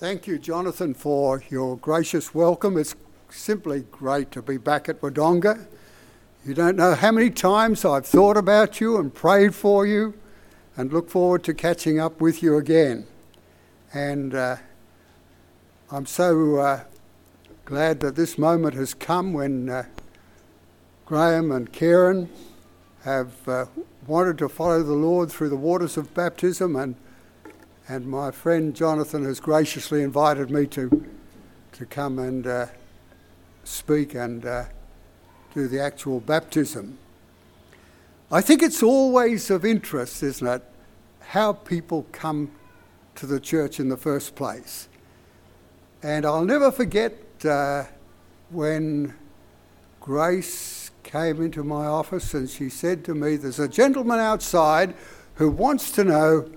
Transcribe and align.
Thank 0.00 0.26
you, 0.26 0.38
Jonathan, 0.38 0.94
for 0.94 1.42
your 1.50 1.76
gracious 1.76 2.34
welcome. 2.34 2.78
It's 2.78 2.94
simply 3.28 3.80
great 3.90 4.30
to 4.30 4.40
be 4.40 4.56
back 4.56 4.88
at 4.88 5.02
Wodonga. 5.02 5.66
You 6.42 6.54
don't 6.54 6.76
know 6.76 6.94
how 6.94 7.12
many 7.12 7.28
times 7.28 7.84
I've 7.84 8.06
thought 8.06 8.38
about 8.38 8.80
you 8.80 8.96
and 8.96 9.14
prayed 9.14 9.54
for 9.54 9.84
you 9.84 10.14
and 10.74 10.90
look 10.90 11.10
forward 11.10 11.44
to 11.44 11.52
catching 11.52 12.00
up 12.00 12.18
with 12.18 12.42
you 12.42 12.56
again. 12.56 13.06
And 13.92 14.34
uh, 14.34 14.56
I'm 15.92 16.06
so 16.06 16.56
uh, 16.56 16.84
glad 17.66 18.00
that 18.00 18.16
this 18.16 18.38
moment 18.38 18.72
has 18.76 18.94
come 18.94 19.34
when 19.34 19.68
uh, 19.68 19.84
Graham 21.04 21.52
and 21.52 21.70
Karen 21.70 22.30
have 23.04 23.46
uh, 23.46 23.66
wanted 24.06 24.38
to 24.38 24.48
follow 24.48 24.82
the 24.82 24.94
Lord 24.94 25.30
through 25.30 25.50
the 25.50 25.56
waters 25.56 25.98
of 25.98 26.14
baptism, 26.14 26.74
and, 26.74 26.94
and 27.88 28.06
my 28.06 28.30
friend 28.30 28.74
Jonathan 28.74 29.24
has 29.24 29.40
graciously 29.40 30.02
invited 30.02 30.50
me 30.50 30.66
to, 30.68 31.06
to 31.72 31.86
come 31.86 32.18
and 32.18 32.46
uh, 32.46 32.66
speak 33.64 34.14
and 34.14 34.44
uh, 34.46 34.64
do 35.54 35.68
the 35.68 35.80
actual 35.80 36.20
baptism. 36.20 36.98
I 38.30 38.40
think 38.40 38.62
it's 38.62 38.82
always 38.82 39.50
of 39.50 39.64
interest, 39.64 40.22
isn't 40.22 40.46
it, 40.46 40.62
how 41.20 41.52
people 41.52 42.06
come 42.12 42.52
to 43.16 43.26
the 43.26 43.40
church 43.40 43.80
in 43.80 43.88
the 43.88 43.96
first 43.96 44.34
place. 44.34 44.88
And 46.02 46.24
I'll 46.24 46.44
never 46.44 46.70
forget 46.70 47.14
uh, 47.44 47.84
when 48.50 49.14
Grace 50.00 50.90
came 51.02 51.42
into 51.42 51.64
my 51.64 51.86
office 51.86 52.34
and 52.34 52.48
she 52.48 52.68
said 52.68 53.04
to 53.04 53.14
me, 53.14 53.36
There's 53.36 53.58
a 53.58 53.68
gentleman 53.68 54.18
outside 54.18 54.94
who 55.34 55.50
wants 55.50 55.90
to 55.92 56.04
know 56.04 56.50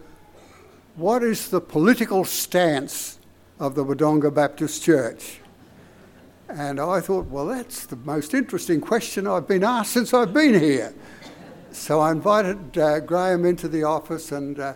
what 0.96 1.24
is 1.24 1.50
the 1.50 1.62
political 1.62 2.24
stance 2.24 3.18
of 3.60 3.76
the 3.76 3.84
Wodonga 3.84 4.34
Baptist 4.34 4.84
Church. 4.84 5.40
And 6.50 6.80
I 6.80 7.00
thought, 7.00 7.26
well, 7.28 7.48
that's 7.48 7.86
the 7.86 7.96
most 7.96 8.34
interesting 8.34 8.82
question 8.82 9.26
I've 9.26 9.48
been 9.48 9.64
asked 9.64 9.94
since 9.94 10.14
I've 10.14 10.34
been 10.34 10.54
here. 10.54 10.94
So 11.72 12.00
I 12.00 12.12
invited 12.12 12.78
uh, 12.78 13.00
Graham 13.00 13.46
into 13.46 13.68
the 13.68 13.84
office 13.84 14.32
and 14.32 14.60
uh, 14.60 14.74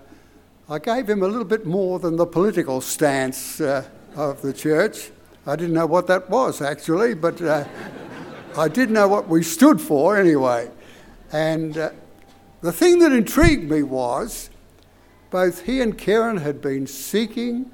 I 0.69 0.79
gave 0.79 1.07
him 1.07 1.21
a 1.21 1.27
little 1.27 1.45
bit 1.45 1.65
more 1.65 1.99
than 1.99 2.15
the 2.15 2.25
political 2.25 2.81
stance 2.81 3.61
uh, 3.61 3.85
of 4.15 4.41
the 4.41 4.53
church. 4.53 5.11
I 5.45 5.55
didn't 5.55 5.75
know 5.75 5.85
what 5.85 6.07
that 6.07 6.29
was 6.29 6.61
actually, 6.61 7.13
but 7.13 7.41
uh, 7.41 7.65
I 8.57 8.67
did 8.67 8.89
know 8.89 9.07
what 9.07 9.27
we 9.27 9.43
stood 9.43 9.79
for 9.79 10.17
anyway. 10.17 10.71
And 11.31 11.77
uh, 11.77 11.91
the 12.61 12.71
thing 12.71 12.99
that 12.99 13.11
intrigued 13.11 13.69
me 13.69 13.83
was 13.83 14.49
both 15.29 15.63
he 15.65 15.81
and 15.81 15.97
Karen 15.97 16.37
had 16.37 16.61
been 16.61 16.87
seeking 16.87 17.71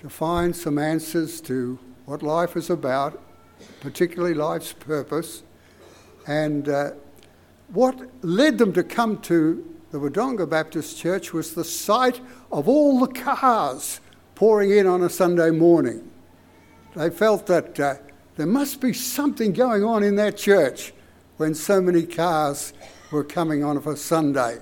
to 0.00 0.08
find 0.08 0.54
some 0.54 0.78
answers 0.78 1.40
to 1.42 1.78
what 2.04 2.22
life 2.22 2.56
is 2.56 2.68
about, 2.68 3.22
particularly 3.80 4.34
life's 4.34 4.72
purpose, 4.72 5.42
and 6.26 6.68
uh, 6.68 6.90
what 7.68 7.98
led 8.22 8.58
them 8.58 8.72
to 8.72 8.82
come 8.82 9.18
to 9.22 9.74
the 9.90 9.98
Wodonga 9.98 10.48
Baptist 10.48 10.98
Church 10.98 11.32
was 11.32 11.54
the 11.54 11.64
sight 11.64 12.20
of 12.50 12.68
all 12.68 12.98
the 13.00 13.08
cars 13.08 14.00
pouring 14.34 14.70
in 14.70 14.86
on 14.86 15.02
a 15.02 15.08
Sunday 15.08 15.50
morning. 15.50 16.10
They 16.94 17.10
felt 17.10 17.46
that 17.46 17.80
uh, 17.80 17.94
there 18.36 18.46
must 18.46 18.80
be 18.80 18.92
something 18.92 19.52
going 19.52 19.84
on 19.84 20.02
in 20.02 20.16
that 20.16 20.36
church 20.36 20.92
when 21.36 21.54
so 21.54 21.80
many 21.80 22.04
cars 22.04 22.72
were 23.10 23.24
coming 23.24 23.64
on 23.64 23.80
for 23.80 23.96
Sunday. 23.96 24.58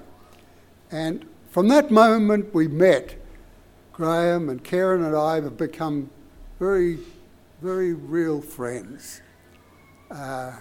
And 0.90 1.26
from 1.52 1.68
that 1.68 1.92
moment 1.92 2.52
we 2.52 2.66
met. 2.66 3.14
Graham 3.92 4.48
and 4.48 4.64
Karen 4.64 5.04
and 5.04 5.14
I 5.14 5.36
have 5.36 5.56
become 5.56 6.10
very 6.58 6.98
very 7.62 7.92
real 7.92 8.40
friends. 8.40 9.22
Uh, 10.10 10.52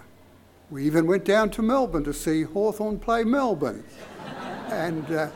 we 0.70 0.86
even 0.86 1.08
went 1.08 1.26
down 1.26 1.50
to 1.50 1.64
Melbourne 1.64 2.04
to 2.04 2.14
see 2.14 2.44
Hawthorn 2.44 3.00
play 3.00 3.24
Melbourne. 3.24 3.84
and 4.68 5.12
uh, 5.12 5.30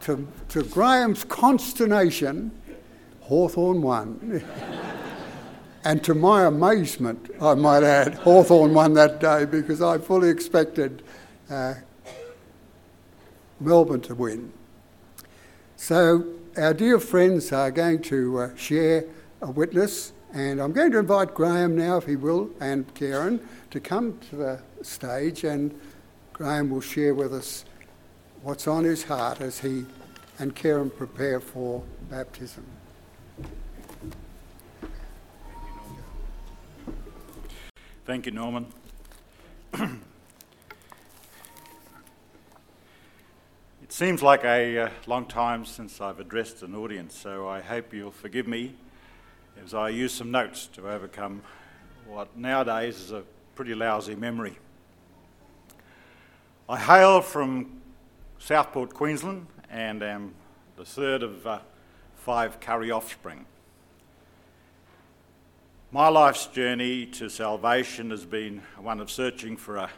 to, 0.00 0.26
to 0.48 0.62
Graham's 0.64 1.22
consternation, 1.22 2.50
Hawthorn 3.20 3.82
won. 3.82 4.42
and 5.84 6.02
to 6.02 6.14
my 6.14 6.44
amazement, 6.46 7.30
I 7.40 7.54
might 7.54 7.82
add, 7.82 8.14
Hawthorn 8.14 8.72
won 8.72 8.94
that 8.94 9.20
day 9.20 9.44
because 9.44 9.82
I 9.82 9.98
fully 9.98 10.30
expected 10.30 11.02
uh, 11.50 11.74
Melbourne 13.60 14.00
to 14.00 14.14
win. 14.14 14.50
So, 15.82 16.24
our 16.56 16.74
dear 16.74 17.00
friends 17.00 17.50
are 17.50 17.72
going 17.72 18.02
to 18.02 18.38
uh, 18.38 18.54
share 18.54 19.04
a 19.40 19.50
witness 19.50 20.12
and 20.32 20.60
I'm 20.60 20.70
going 20.70 20.92
to 20.92 21.00
invite 21.00 21.34
Graham 21.34 21.76
now, 21.76 21.96
if 21.96 22.06
he 22.06 22.14
will, 22.14 22.50
and 22.60 22.94
Karen 22.94 23.40
to 23.72 23.80
come 23.80 24.16
to 24.30 24.36
the 24.36 24.62
stage, 24.82 25.42
and 25.42 25.76
Graham 26.34 26.70
will 26.70 26.80
share 26.80 27.14
with 27.14 27.34
us 27.34 27.64
what's 28.42 28.68
on 28.68 28.84
his 28.84 29.02
heart 29.02 29.40
as 29.40 29.58
he 29.58 29.84
and 30.38 30.54
Karen 30.54 30.88
prepare 30.88 31.40
for 31.40 31.82
baptism. 32.08 32.64
Thank 38.06 38.26
you, 38.26 38.32
Norman. 38.32 38.66
it 43.92 43.96
seems 43.96 44.22
like 44.22 44.42
a 44.42 44.78
uh, 44.78 44.90
long 45.06 45.26
time 45.26 45.66
since 45.66 46.00
I've 46.00 46.18
addressed 46.18 46.62
an 46.62 46.74
audience, 46.74 47.14
so 47.14 47.46
I 47.46 47.60
hope 47.60 47.92
you'll 47.92 48.10
forgive 48.10 48.48
me 48.48 48.74
as 49.62 49.74
I 49.74 49.90
use 49.90 50.14
some 50.14 50.30
notes 50.30 50.66
to 50.68 50.88
overcome 50.88 51.42
what 52.06 52.34
nowadays 52.34 52.98
is 52.98 53.12
a 53.12 53.22
pretty 53.54 53.74
lousy 53.74 54.14
memory. 54.14 54.56
I 56.70 56.78
hail 56.78 57.20
from 57.20 57.82
Southport, 58.38 58.94
Queensland, 58.94 59.46
and 59.68 60.02
am 60.02 60.32
the 60.76 60.86
third 60.86 61.22
of 61.22 61.46
uh, 61.46 61.58
five 62.16 62.60
Curry 62.60 62.90
offspring. 62.90 63.44
My 65.90 66.08
life's 66.08 66.46
journey 66.46 67.04
to 67.04 67.28
salvation 67.28 68.08
has 68.08 68.24
been 68.24 68.62
one 68.78 69.00
of 69.00 69.10
searching 69.10 69.58
for 69.58 69.76
a 69.76 69.90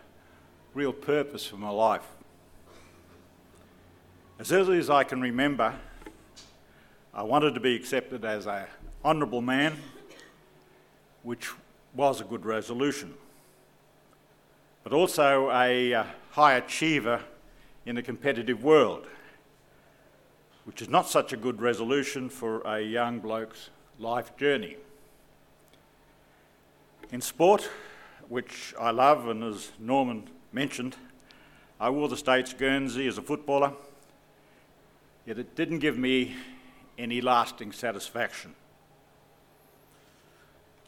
real 0.75 0.93
purpose 0.93 1.47
for 1.47 1.59
my 1.59 1.71
life. 1.71 2.14
As 4.37 4.51
early 4.51 4.79
as 4.79 4.91
I 4.91 5.05
can 5.05 5.21
remember, 5.21 5.73
I 7.15 7.23
wanted 7.23 7.55
to 7.55 7.61
be 7.61 7.77
accepted 7.77 8.25
as 8.25 8.47
a 8.47 8.67
honourable 9.05 9.41
man, 9.41 9.77
which 11.23 11.51
was 11.95 12.21
a 12.21 12.25
good 12.25 12.45
resolution, 12.45 13.15
but 14.83 14.93
also 14.93 15.53
a 15.53 15.95
uh, 15.95 16.05
high 16.33 16.55
achiever 16.55 17.23
in 17.87 17.97
a 17.97 18.03
competitive 18.03 18.65
world, 18.65 19.07
which 20.65 20.83
is 20.83 20.89
not 20.89 21.09
such 21.09 21.33
a 21.33 21.37
good 21.37 21.63
resolution 21.63 22.29
for 22.29 22.61
a 22.63 22.81
young 22.81 23.21
bloke's 23.21 23.71
life 24.01 24.37
journey. 24.37 24.77
In 27.13 27.21
sport, 27.21 27.71
which 28.29 28.75
I 28.81 28.91
love, 28.91 29.29
and 29.29 29.45
as 29.45 29.71
Norman 29.79 30.29
mentioned, 30.53 30.97
I 31.79 31.89
wore 31.91 32.09
the 32.09 32.17
States 32.17 32.53
Guernsey 32.53 33.07
as 33.07 33.17
a 33.17 33.23
footballer, 33.23 33.75
yet 35.27 35.39
it 35.39 35.55
didn't 35.55 35.79
give 35.79 35.99
me 35.99 36.35
any 36.99 37.21
lasting 37.21 37.73
satisfaction. 37.73 38.55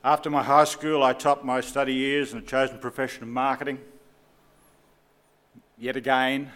After 0.05 0.31
my 0.31 0.43
high 0.43 0.65
school, 0.65 1.03
I 1.03 1.13
topped 1.13 1.45
my 1.45 1.61
study 1.61 1.95
years 1.95 2.33
in 2.33 2.39
a 2.39 2.43
chosen 2.43 2.79
profession 2.79 3.25
of 3.25 3.29
marketing. 3.29 3.81
Yet 5.79 5.97
again, 5.97 6.53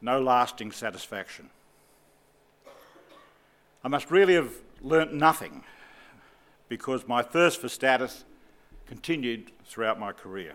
no 0.00 0.20
lasting 0.20 0.72
satisfaction. 0.72 1.50
I 3.82 3.88
must 3.88 4.10
really 4.10 4.34
have 4.34 4.52
learnt 4.80 5.12
nothing 5.12 5.64
because 6.68 7.08
my 7.08 7.22
thirst 7.22 7.60
for 7.60 7.68
status 7.68 8.24
continued 8.86 9.50
throughout 9.64 9.98
my 9.98 10.12
career, 10.12 10.54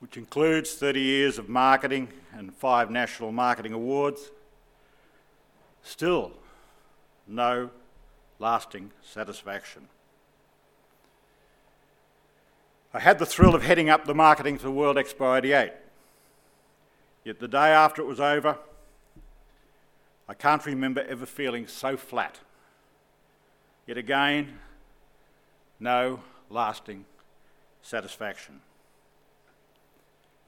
which 0.00 0.16
includes 0.16 0.74
30 0.74 1.00
years 1.00 1.38
of 1.38 1.48
marketing 1.48 2.08
and 2.32 2.54
five 2.54 2.90
national 2.90 3.32
marketing 3.32 3.72
awards. 3.72 4.30
Still, 5.82 6.32
no 7.26 7.70
lasting 8.38 8.92
satisfaction. 9.02 9.88
I 12.94 13.00
had 13.00 13.18
the 13.18 13.26
thrill 13.26 13.54
of 13.54 13.62
heading 13.62 13.90
up 13.90 14.06
the 14.06 14.14
marketing 14.14 14.58
for 14.58 14.70
World 14.70 14.96
Expo 14.96 15.36
88. 15.36 15.72
Yet 17.24 17.40
the 17.40 17.48
day 17.48 17.70
after 17.70 18.00
it 18.00 18.06
was 18.06 18.20
over, 18.20 18.56
I 20.28 20.34
can't 20.34 20.64
remember 20.64 21.02
ever 21.02 21.26
feeling 21.26 21.66
so 21.66 21.96
flat. 21.96 22.38
Yet 23.86 23.98
again, 23.98 24.58
no 25.80 26.20
lasting 26.50 27.04
satisfaction. 27.82 28.60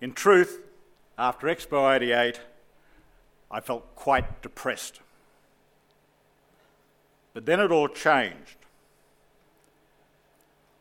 In 0.00 0.12
truth, 0.12 0.60
after 1.18 1.46
Expo 1.46 1.94
88, 1.94 2.40
I 3.50 3.60
felt 3.60 3.94
quite 3.94 4.40
depressed. 4.40 5.00
But 7.34 7.46
then 7.46 7.60
it 7.60 7.70
all 7.70 7.88
changed. 7.88 8.56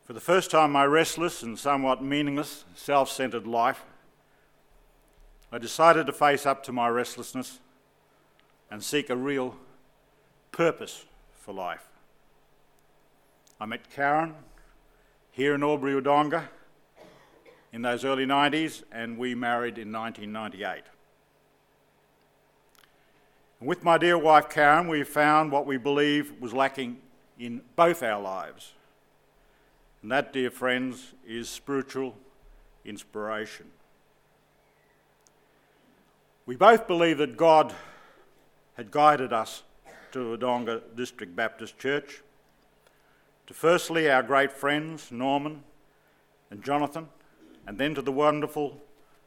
For 0.04 0.14
the 0.14 0.20
first 0.20 0.50
time, 0.50 0.72
my 0.72 0.84
restless 0.84 1.42
and 1.42 1.58
somewhat 1.58 2.02
meaningless, 2.02 2.64
self 2.74 3.10
centered 3.10 3.46
life, 3.46 3.84
I 5.52 5.58
decided 5.58 6.06
to 6.06 6.12
face 6.12 6.46
up 6.46 6.62
to 6.64 6.72
my 6.72 6.88
restlessness 6.88 7.58
and 8.70 8.82
seek 8.82 9.10
a 9.10 9.16
real 9.16 9.56
purpose 10.52 11.04
for 11.34 11.52
life. 11.52 11.86
I 13.60 13.66
met 13.66 13.90
Karen 13.90 14.34
here 15.32 15.54
in 15.54 15.62
Albury 15.62 16.00
Wodonga 16.00 16.48
in 17.72 17.82
those 17.82 18.04
early 18.04 18.26
90s, 18.26 18.82
and 18.90 19.16
we 19.16 19.34
married 19.34 19.78
in 19.78 19.92
1998. 19.92 20.82
And 23.60 23.68
with 23.68 23.84
my 23.84 23.98
dear 23.98 24.18
wife 24.18 24.48
Karen, 24.48 24.88
we 24.88 25.02
found 25.04 25.52
what 25.52 25.66
we 25.66 25.76
believe 25.76 26.32
was 26.40 26.52
lacking 26.52 26.98
in 27.38 27.62
both 27.76 28.02
our 28.02 28.20
lives. 28.20 28.72
And 30.02 30.10
that, 30.10 30.32
dear 30.32 30.50
friends, 30.50 31.12
is 31.26 31.48
spiritual 31.48 32.14
inspiration. 32.84 33.66
We 36.46 36.56
both 36.56 36.86
believe 36.86 37.18
that 37.18 37.36
God 37.36 37.74
had 38.76 38.90
guided 38.90 39.32
us 39.32 39.62
to 40.12 40.36
Wodonga 40.36 40.80
District 40.96 41.36
Baptist 41.36 41.78
Church, 41.78 42.22
to 43.46 43.54
firstly 43.54 44.10
our 44.10 44.22
great 44.22 44.50
friends, 44.50 45.12
Norman 45.12 45.62
and 46.50 46.64
Jonathan, 46.64 47.08
and 47.66 47.78
then 47.78 47.94
to 47.94 48.02
the 48.02 48.12
wonderful 48.12 48.80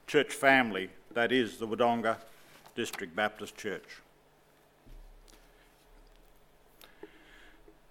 church 0.07 0.33
family 0.33 0.89
that 1.13 1.31
is 1.31 1.57
the 1.57 1.67
Wodonga 1.67 2.17
District 2.75 3.15
Baptist 3.15 3.55
Church. 3.55 4.01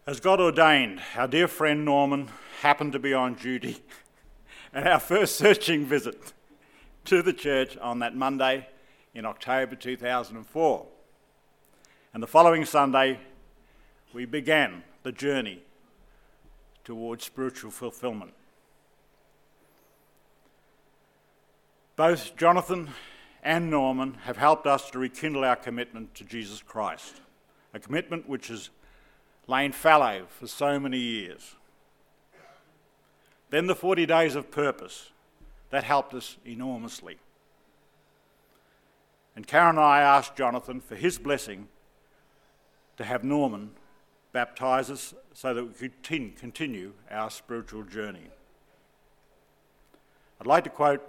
As 0.06 0.18
God 0.18 0.40
ordained, 0.40 1.00
our 1.16 1.28
dear 1.28 1.46
friend 1.46 1.84
Norman 1.84 2.28
happened 2.60 2.92
to 2.92 2.98
be 2.98 3.14
on 3.14 3.34
duty 3.34 3.78
at 4.74 4.86
our 4.86 4.98
first 4.98 5.36
searching 5.36 5.86
visit 5.86 6.32
to 7.04 7.22
the 7.22 7.32
church 7.32 7.76
on 7.78 8.00
that 8.00 8.16
Monday 8.16 8.66
in 9.14 9.24
October 9.24 9.76
2004. 9.76 10.86
And 12.14 12.22
the 12.22 12.26
following 12.26 12.64
Sunday, 12.64 13.20
we 14.12 14.24
began 14.24 14.82
the 15.02 15.12
journey 15.12 15.62
towards 16.84 17.24
spiritual 17.24 17.70
fulfillment. 17.70 18.34
Both 21.96 22.36
Jonathan 22.36 22.90
and 23.42 23.70
Norman 23.70 24.14
have 24.24 24.36
helped 24.38 24.66
us 24.66 24.90
to 24.90 24.98
rekindle 24.98 25.44
our 25.44 25.56
commitment 25.56 26.14
to 26.14 26.24
Jesus 26.24 26.62
Christ, 26.62 27.20
a 27.74 27.78
commitment 27.78 28.28
which 28.28 28.48
has 28.48 28.70
lain 29.46 29.72
fallow 29.72 30.26
for 30.28 30.46
so 30.46 30.80
many 30.80 30.98
years. 30.98 31.56
Then 33.50 33.66
the 33.66 33.74
40 33.74 34.06
days 34.06 34.34
of 34.34 34.50
purpose, 34.50 35.10
that 35.68 35.84
helped 35.84 36.14
us 36.14 36.36
enormously. 36.46 37.18
And 39.34 39.46
Karen 39.46 39.76
and 39.76 39.80
I 39.80 40.00
asked 40.00 40.36
Jonathan 40.36 40.80
for 40.80 40.94
his 40.94 41.18
blessing 41.18 41.68
to 42.96 43.04
have 43.04 43.24
Norman 43.24 43.70
baptize 44.32 44.90
us 44.90 45.14
so 45.34 45.52
that 45.52 45.64
we 45.64 45.88
could 45.88 46.36
continue 46.36 46.92
our 47.10 47.30
spiritual 47.30 47.82
journey. 47.82 48.28
I'd 50.40 50.46
like 50.46 50.64
to 50.64 50.70
quote 50.70 51.02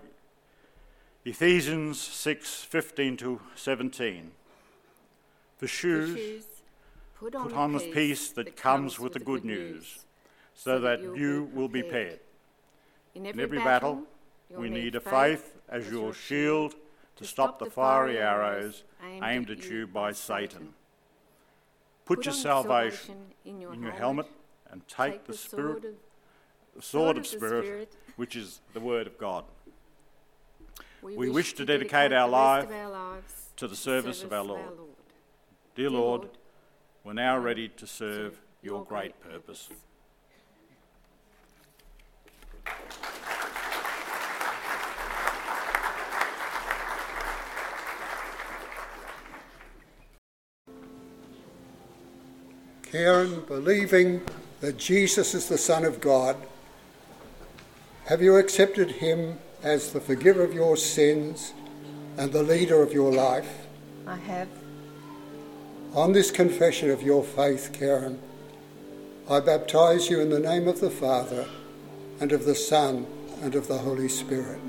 Ephesians 1.25 2.01
6 2.01 2.63
15 2.63 3.17
to 3.17 3.41
17. 3.55 4.31
For 5.57 5.67
shoes, 5.67 6.17
shoes 6.17 6.45
put 7.17 7.33
on, 7.33 7.43
put 7.43 7.53
on 7.53 7.71
the 7.71 7.79
peace, 7.79 7.93
peace 7.93 8.29
that, 8.31 8.57
comes 8.57 8.99
with 8.99 9.13
the 9.13 9.19
good 9.19 9.45
news, 9.45 10.05
so 10.53 10.79
that 10.81 11.01
you 11.01 11.49
will 11.53 11.69
be 11.69 11.81
prepared. 11.81 12.19
In 13.15 13.25
every, 13.25 13.41
In 13.41 13.43
every 13.45 13.57
battle, 13.59 14.03
battle 14.49 14.61
we 14.61 14.69
need 14.69 14.95
a 14.95 14.99
faith 14.99 15.55
as 15.69 15.89
your 15.89 16.13
shield 16.13 16.75
to 17.15 17.25
stop 17.25 17.57
the 17.57 17.67
fiery 17.67 18.17
arrows 18.17 18.83
aimed 19.23 19.49
at 19.49 19.63
you 19.69 19.87
by 19.87 20.11
Satan. 20.11 20.73
Put 22.03 22.25
your 22.25 22.33
salvation 22.33 23.15
in 23.45 23.61
your 23.61 23.91
helmet 23.91 24.27
and 24.69 24.85
take 24.89 25.23
the 25.25 25.33
spirit, 25.33 25.83
the 26.75 26.81
sword 26.81 27.17
of 27.17 27.25
spirit, 27.25 27.93
which 28.17 28.35
is 28.35 28.59
the 28.73 28.81
word 28.81 29.07
of 29.07 29.17
God. 29.17 29.45
We 31.03 31.29
wish 31.29 31.53
to 31.55 31.65
dedicate 31.65 32.13
our 32.13 32.29
life 32.29 32.69
to 33.57 33.67
the 33.67 33.75
service 33.75 34.23
of 34.23 34.31
our 34.31 34.43
Lord. 34.43 34.71
Dear 35.75 35.89
Lord, 35.89 36.29
we're 37.03 37.11
now 37.11 37.37
ready 37.37 37.67
to 37.67 37.85
serve 37.85 38.39
your 38.61 38.85
great 38.85 39.19
purpose. 39.19 39.69
Karen, 52.83 53.41
believing 53.47 54.21
that 54.61 54.77
Jesus 54.77 55.33
is 55.33 55.49
the 55.49 55.57
Son 55.57 55.83
of 55.83 55.99
God, 55.99 56.37
have 58.05 58.21
you 58.21 58.37
accepted 58.37 58.91
him 58.91 59.39
as 59.63 59.93
the 59.93 60.01
forgiver 60.01 60.43
of 60.43 60.53
your 60.53 60.77
sins 60.77 61.53
and 62.17 62.31
the 62.31 62.43
leader 62.43 62.81
of 62.83 62.93
your 62.93 63.11
life? 63.11 63.65
I 64.05 64.17
have. 64.17 64.49
On 65.95 66.11
this 66.11 66.31
confession 66.31 66.89
of 66.89 67.01
your 67.01 67.23
faith, 67.23 67.71
Karen, 67.71 68.19
I 69.29 69.39
baptize 69.39 70.09
you 70.09 70.19
in 70.19 70.29
the 70.29 70.39
name 70.39 70.67
of 70.67 70.81
the 70.81 70.89
Father 70.89 71.47
and 72.19 72.31
of 72.31 72.45
the 72.45 72.55
Son 72.55 73.07
and 73.41 73.55
of 73.55 73.67
the 73.67 73.77
Holy 73.77 74.09
Spirit. 74.09 74.59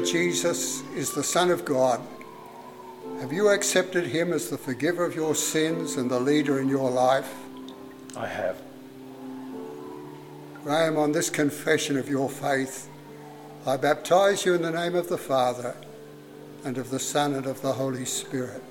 That 0.00 0.06
Jesus 0.06 0.82
is 0.96 1.12
the 1.12 1.22
Son 1.22 1.50
of 1.50 1.64
God, 1.66 2.00
have 3.20 3.32
you 3.34 3.48
accepted 3.48 4.06
him 4.06 4.32
as 4.32 4.48
the 4.48 4.56
forgiver 4.56 5.04
of 5.04 5.14
your 5.14 5.34
sins 5.34 5.96
and 5.96 6.10
the 6.10 6.18
leader 6.18 6.58
in 6.58 6.68
your 6.68 6.90
life? 6.90 7.34
I 8.16 8.26
have. 8.26 8.56
Graham, 10.64 10.96
on 10.96 11.12
this 11.12 11.28
confession 11.28 11.98
of 11.98 12.08
your 12.08 12.30
faith, 12.30 12.88
I 13.66 13.76
baptize 13.76 14.46
you 14.46 14.54
in 14.54 14.62
the 14.62 14.70
name 14.70 14.94
of 14.94 15.10
the 15.10 15.18
Father 15.18 15.76
and 16.64 16.78
of 16.78 16.88
the 16.88 16.98
Son 16.98 17.34
and 17.34 17.44
of 17.44 17.60
the 17.60 17.72
Holy 17.72 18.06
Spirit. 18.06 18.62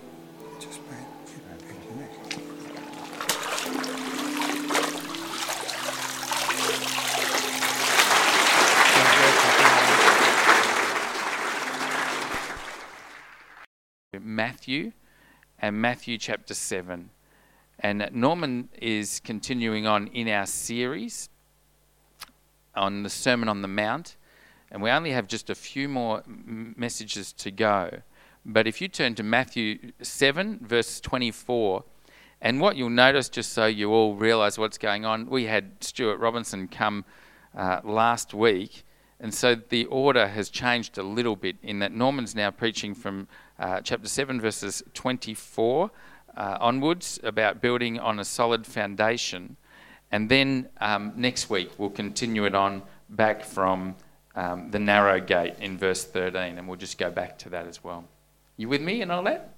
Matthew 14.70 14.92
and 15.58 15.82
Matthew 15.82 16.20
chapter 16.20 16.54
7. 16.54 17.10
And 17.80 18.08
Norman 18.12 18.70
is 18.80 19.20
continuing 19.20 19.88
on 19.88 20.06
in 20.10 20.30
our 20.30 20.46
series 20.46 21.30
on 22.76 23.02
the 23.02 23.10
Sermon 23.10 23.50
on 23.50 23.64
the 23.64 23.68
Mount. 23.68 24.16
And 24.70 24.84
we 24.84 24.92
only 24.92 25.10
have 25.10 25.28
just 25.28 25.50
a 25.50 25.56
few 25.56 25.90
more 25.90 26.22
messages 26.28 27.34
to 27.34 27.50
go. 27.50 28.02
But 28.46 28.68
if 28.68 28.80
you 28.80 28.88
turn 28.88 29.16
to 29.16 29.24
Matthew 29.24 29.92
7, 30.04 30.60
verse 30.62 31.00
24, 31.00 31.84
and 32.40 32.62
what 32.62 32.76
you'll 32.76 32.92
notice, 32.92 33.28
just 33.28 33.54
so 33.54 33.66
you 33.66 33.90
all 33.92 34.14
realize 34.14 34.60
what's 34.60 34.78
going 34.78 35.04
on, 35.04 35.32
we 35.32 35.46
had 35.46 35.84
Stuart 35.84 36.20
Robinson 36.20 36.68
come 36.68 37.06
uh, 37.58 37.80
last 37.84 38.36
week. 38.36 38.84
And 39.20 39.34
so 39.34 39.56
the 39.56 39.86
order 39.86 40.28
has 40.28 40.50
changed 40.50 40.98
a 40.98 41.04
little 41.04 41.36
bit 41.36 41.58
in 41.62 41.80
that 41.80 41.92
Norman's 41.92 42.36
now 42.36 42.52
preaching 42.52 42.96
from 42.96 43.28
uh, 43.60 43.82
chapter 43.82 44.08
7, 44.08 44.40
verses 44.40 44.82
24 44.94 45.92
uh, 46.38 46.58
onwards, 46.62 47.20
about 47.24 47.62
building 47.62 48.00
on 48.00 48.20
a 48.20 48.26
solid 48.26 48.66
foundation. 48.66 49.58
And 50.12 50.30
then 50.30 50.70
um, 50.80 51.14
next 51.18 51.50
week, 51.50 51.72
we'll 51.78 51.90
continue 51.90 52.46
it 52.46 52.56
on 52.56 52.82
back 53.10 53.44
from 53.44 53.96
um, 54.36 54.72
the 54.72 54.80
narrow 54.80 55.20
gate 55.20 55.56
in 55.60 55.78
verse 55.78 56.06
13, 56.06 56.58
and 56.58 56.68
we'll 56.68 56.78
just 56.78 56.98
go 56.98 57.12
back 57.12 57.38
to 57.40 57.50
that 57.50 57.68
as 57.68 57.84
well. 57.84 58.06
You 58.56 58.70
with 58.70 58.82
me 58.82 59.02
and 59.02 59.12
all 59.12 59.24
that? 59.24 59.54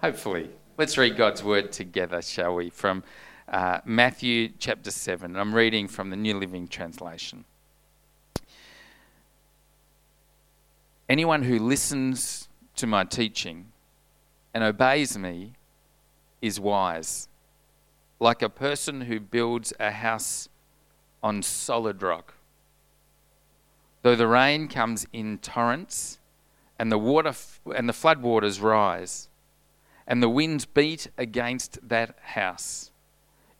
Hopefully. 0.00 0.50
Let's 0.78 0.96
read 0.96 1.16
God's 1.16 1.42
word 1.42 1.72
together, 1.72 2.22
shall 2.22 2.54
we? 2.54 2.70
From 2.70 3.02
uh, 3.48 3.80
Matthew 3.84 4.50
chapter 4.58 4.90
7. 4.90 5.36
I'm 5.36 5.54
reading 5.54 5.88
from 5.88 6.10
the 6.10 6.16
New 6.16 6.38
Living 6.38 6.68
Translation. 6.68 7.44
Anyone 11.10 11.42
who 11.42 11.58
listens 11.58 12.48
to 12.76 12.86
my 12.86 13.02
teaching 13.02 13.72
and 14.54 14.62
obeys 14.62 15.18
me 15.18 15.54
is 16.40 16.60
wise, 16.60 17.26
like 18.20 18.42
a 18.42 18.48
person 18.48 19.00
who 19.00 19.18
builds 19.18 19.72
a 19.80 19.90
house 19.90 20.48
on 21.20 21.42
solid 21.42 22.00
rock. 22.00 22.34
Though 24.02 24.14
the 24.14 24.28
rain 24.28 24.68
comes 24.68 25.04
in 25.12 25.38
torrents 25.38 26.20
and 26.78 26.92
the 26.92 26.98
water 26.98 27.30
f- 27.30 27.58
and 27.74 27.88
the 27.88 27.92
floodwaters 27.92 28.62
rise 28.62 29.28
and 30.06 30.22
the 30.22 30.28
winds 30.28 30.64
beat 30.64 31.08
against 31.18 31.88
that 31.88 32.16
house, 32.22 32.92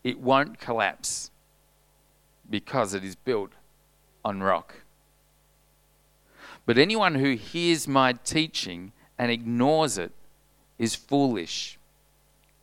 it 0.04 0.20
won't 0.20 0.60
collapse 0.60 1.32
because 2.48 2.94
it 2.94 3.02
is 3.02 3.16
built 3.16 3.50
on 4.24 4.40
rock. 4.40 4.82
But 6.70 6.78
anyone 6.78 7.16
who 7.16 7.34
hears 7.34 7.88
my 7.88 8.12
teaching 8.12 8.92
and 9.18 9.28
ignores 9.28 9.98
it 9.98 10.12
is 10.78 10.94
foolish, 10.94 11.80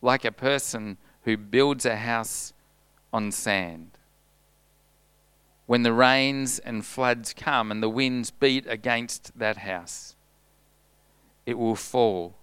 like 0.00 0.24
a 0.24 0.32
person 0.32 0.96
who 1.24 1.36
builds 1.36 1.84
a 1.84 1.94
house 1.94 2.54
on 3.12 3.30
sand. 3.30 3.90
When 5.66 5.82
the 5.82 5.92
rains 5.92 6.58
and 6.58 6.86
floods 6.86 7.34
come 7.34 7.70
and 7.70 7.82
the 7.82 7.90
winds 7.90 8.30
beat 8.30 8.64
against 8.66 9.38
that 9.38 9.58
house, 9.58 10.16
it 11.44 11.58
will 11.58 11.76
fall 11.76 12.38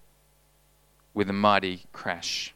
with 1.16 1.32
a 1.32 1.34
mighty 1.34 1.86
crash. 1.92 2.54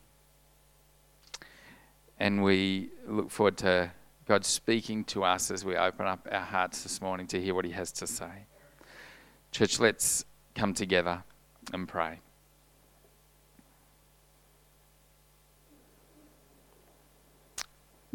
And 2.19 2.43
we 2.43 2.91
look 3.07 3.31
forward 3.31 3.57
to 3.57 3.91
God 4.27 4.45
speaking 4.45 5.03
to 5.05 5.23
us 5.23 5.49
as 5.49 5.65
we 5.65 5.75
open 5.75 6.05
up 6.05 6.27
our 6.31 6.45
hearts 6.45 6.83
this 6.83 7.01
morning 7.01 7.25
to 7.25 7.41
hear 7.41 7.55
what 7.55 7.65
He 7.65 7.71
has 7.71 7.91
to 7.93 8.05
say. 8.05 8.45
Church, 9.51 9.79
let's 9.79 10.25
come 10.55 10.73
together 10.73 11.23
and 11.73 11.87
pray. 11.87 12.19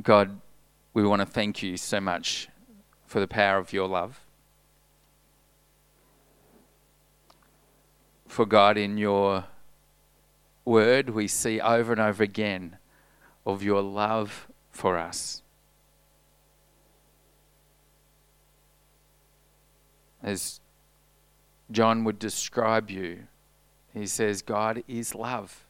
God, 0.02 0.40
we 0.92 1.04
want 1.04 1.20
to 1.20 1.26
thank 1.26 1.62
you 1.62 1.76
so 1.76 2.00
much 2.00 2.48
for 3.06 3.20
the 3.20 3.28
power 3.28 3.58
of 3.58 3.72
your 3.72 3.88
love. 3.88 4.20
For 8.26 8.44
God, 8.44 8.76
in 8.76 8.98
your 8.98 9.44
word, 10.64 11.10
we 11.10 11.28
see 11.28 11.60
over 11.60 11.92
and 11.92 12.00
over 12.00 12.22
again 12.22 12.78
of 13.46 13.62
your 13.62 13.82
love 13.82 14.48
for 14.70 14.98
us. 14.98 15.42
As 20.22 20.60
John 21.70 22.04
would 22.04 22.18
describe 22.18 22.90
you. 22.90 23.24
He 23.92 24.06
says, 24.06 24.42
God 24.42 24.82
is 24.88 25.14
love. 25.14 25.64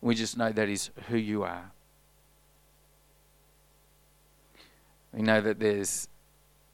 We 0.00 0.14
just 0.14 0.36
know 0.36 0.52
that 0.52 0.68
is 0.68 0.90
who 1.08 1.16
you 1.16 1.42
are. 1.42 1.72
We 5.12 5.22
know 5.22 5.40
that 5.40 5.58
there's 5.58 6.08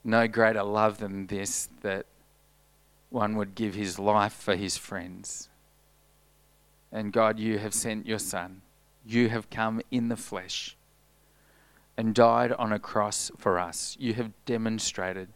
no 0.05 0.29
greater 0.29 0.63
love 0.63 0.99
than 0.99 1.27
this 1.27 1.69
that 1.83 2.07
one 3.11 3.37
would 3.37 3.55
give 3.55 3.75
his 3.75 3.99
life 3.99 4.33
for 4.33 4.57
his 4.57 4.77
friends. 4.77 5.49
And 6.93 7.13
God, 7.13 7.39
you 7.39 7.59
have 7.59 7.75
sent 7.75 8.07
your 8.07 8.19
Son. 8.19 8.63
You 9.05 9.29
have 9.29 9.51
come 9.51 9.81
in 9.91 10.09
the 10.09 10.17
flesh 10.17 10.77
and 11.97 12.15
died 12.15 12.53
on 12.53 12.73
a 12.73 12.79
cross 12.79 13.31
for 13.37 13.59
us. 13.59 13.97
You 13.99 14.15
have 14.15 14.33
demonstrated 14.45 15.29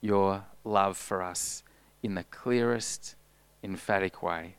your 0.00 0.44
love 0.66 0.96
for 0.96 1.22
us 1.22 1.62
in 2.02 2.14
the 2.14 2.24
clearest, 2.24 3.14
emphatic 3.62 4.22
way. 4.22 4.56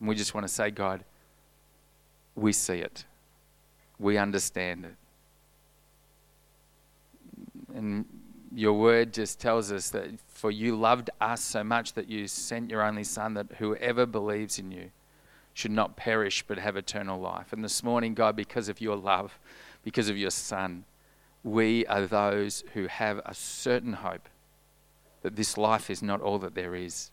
And 0.00 0.08
we 0.08 0.14
just 0.14 0.34
want 0.34 0.46
to 0.46 0.52
say, 0.52 0.70
God, 0.70 1.04
we 2.34 2.52
see 2.52 2.78
it, 2.78 3.04
we 3.98 4.18
understand 4.18 4.84
it. 4.84 4.94
And 7.74 8.04
your 8.54 8.74
word 8.74 9.12
just 9.12 9.40
tells 9.40 9.72
us 9.72 9.90
that 9.90 10.06
for 10.28 10.50
you 10.50 10.76
loved 10.76 11.10
us 11.20 11.40
so 11.40 11.64
much 11.64 11.94
that 11.94 12.08
you 12.08 12.28
sent 12.28 12.70
your 12.70 12.82
only 12.82 13.04
Son, 13.04 13.34
that 13.34 13.46
whoever 13.58 14.06
believes 14.06 14.58
in 14.58 14.70
you 14.70 14.90
should 15.54 15.70
not 15.70 15.96
perish 15.96 16.44
but 16.46 16.58
have 16.58 16.76
eternal 16.76 17.20
life. 17.20 17.52
And 17.52 17.64
this 17.64 17.82
morning, 17.82 18.14
God, 18.14 18.36
because 18.36 18.68
of 18.68 18.80
your 18.80 18.96
love, 18.96 19.38
because 19.82 20.08
of 20.08 20.16
your 20.16 20.30
Son, 20.30 20.84
we 21.42 21.86
are 21.86 22.06
those 22.06 22.64
who 22.74 22.86
have 22.86 23.20
a 23.24 23.34
certain 23.34 23.94
hope 23.94 24.28
that 25.24 25.36
this 25.36 25.56
life 25.56 25.88
is 25.88 26.02
not 26.02 26.20
all 26.20 26.38
that 26.38 26.54
there 26.54 26.74
is. 26.74 27.10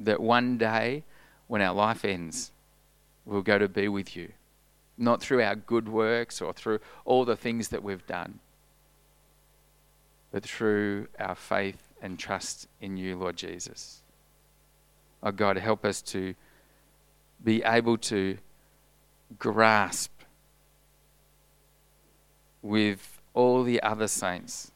That 0.00 0.18
one 0.20 0.58
day, 0.58 1.04
when 1.46 1.62
our 1.62 1.72
life 1.72 2.04
ends, 2.04 2.50
we'll 3.24 3.40
go 3.40 3.56
to 3.56 3.68
be 3.68 3.86
with 3.86 4.16
you. 4.16 4.32
Not 4.98 5.22
through 5.22 5.40
our 5.40 5.54
good 5.54 5.88
works 5.88 6.42
or 6.42 6.52
through 6.52 6.80
all 7.04 7.24
the 7.24 7.36
things 7.36 7.68
that 7.68 7.84
we've 7.84 8.04
done, 8.08 8.40
but 10.32 10.42
through 10.42 11.06
our 11.20 11.36
faith 11.36 11.78
and 12.02 12.18
trust 12.18 12.66
in 12.80 12.96
you, 12.96 13.16
Lord 13.16 13.36
Jesus. 13.36 14.02
Oh 15.22 15.30
God, 15.30 15.56
help 15.56 15.84
us 15.84 16.02
to 16.02 16.34
be 17.44 17.62
able 17.62 17.96
to 17.98 18.38
grasp 19.38 20.10
with 22.60 23.20
all 23.34 23.62
the 23.62 23.80
other 23.84 24.08
saints 24.08 24.72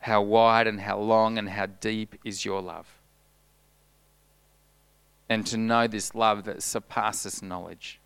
how 0.00 0.22
wide 0.22 0.66
and 0.66 0.80
how 0.80 0.98
long 0.98 1.38
and 1.38 1.48
how 1.48 1.66
deep 1.66 2.14
is 2.24 2.44
your 2.44 2.60
love. 2.62 2.86
And 5.28 5.46
to 5.46 5.56
know 5.56 5.86
this 5.86 6.14
love 6.14 6.44
that 6.44 6.62
surpasses 6.62 7.42
knowledge. 7.42 8.00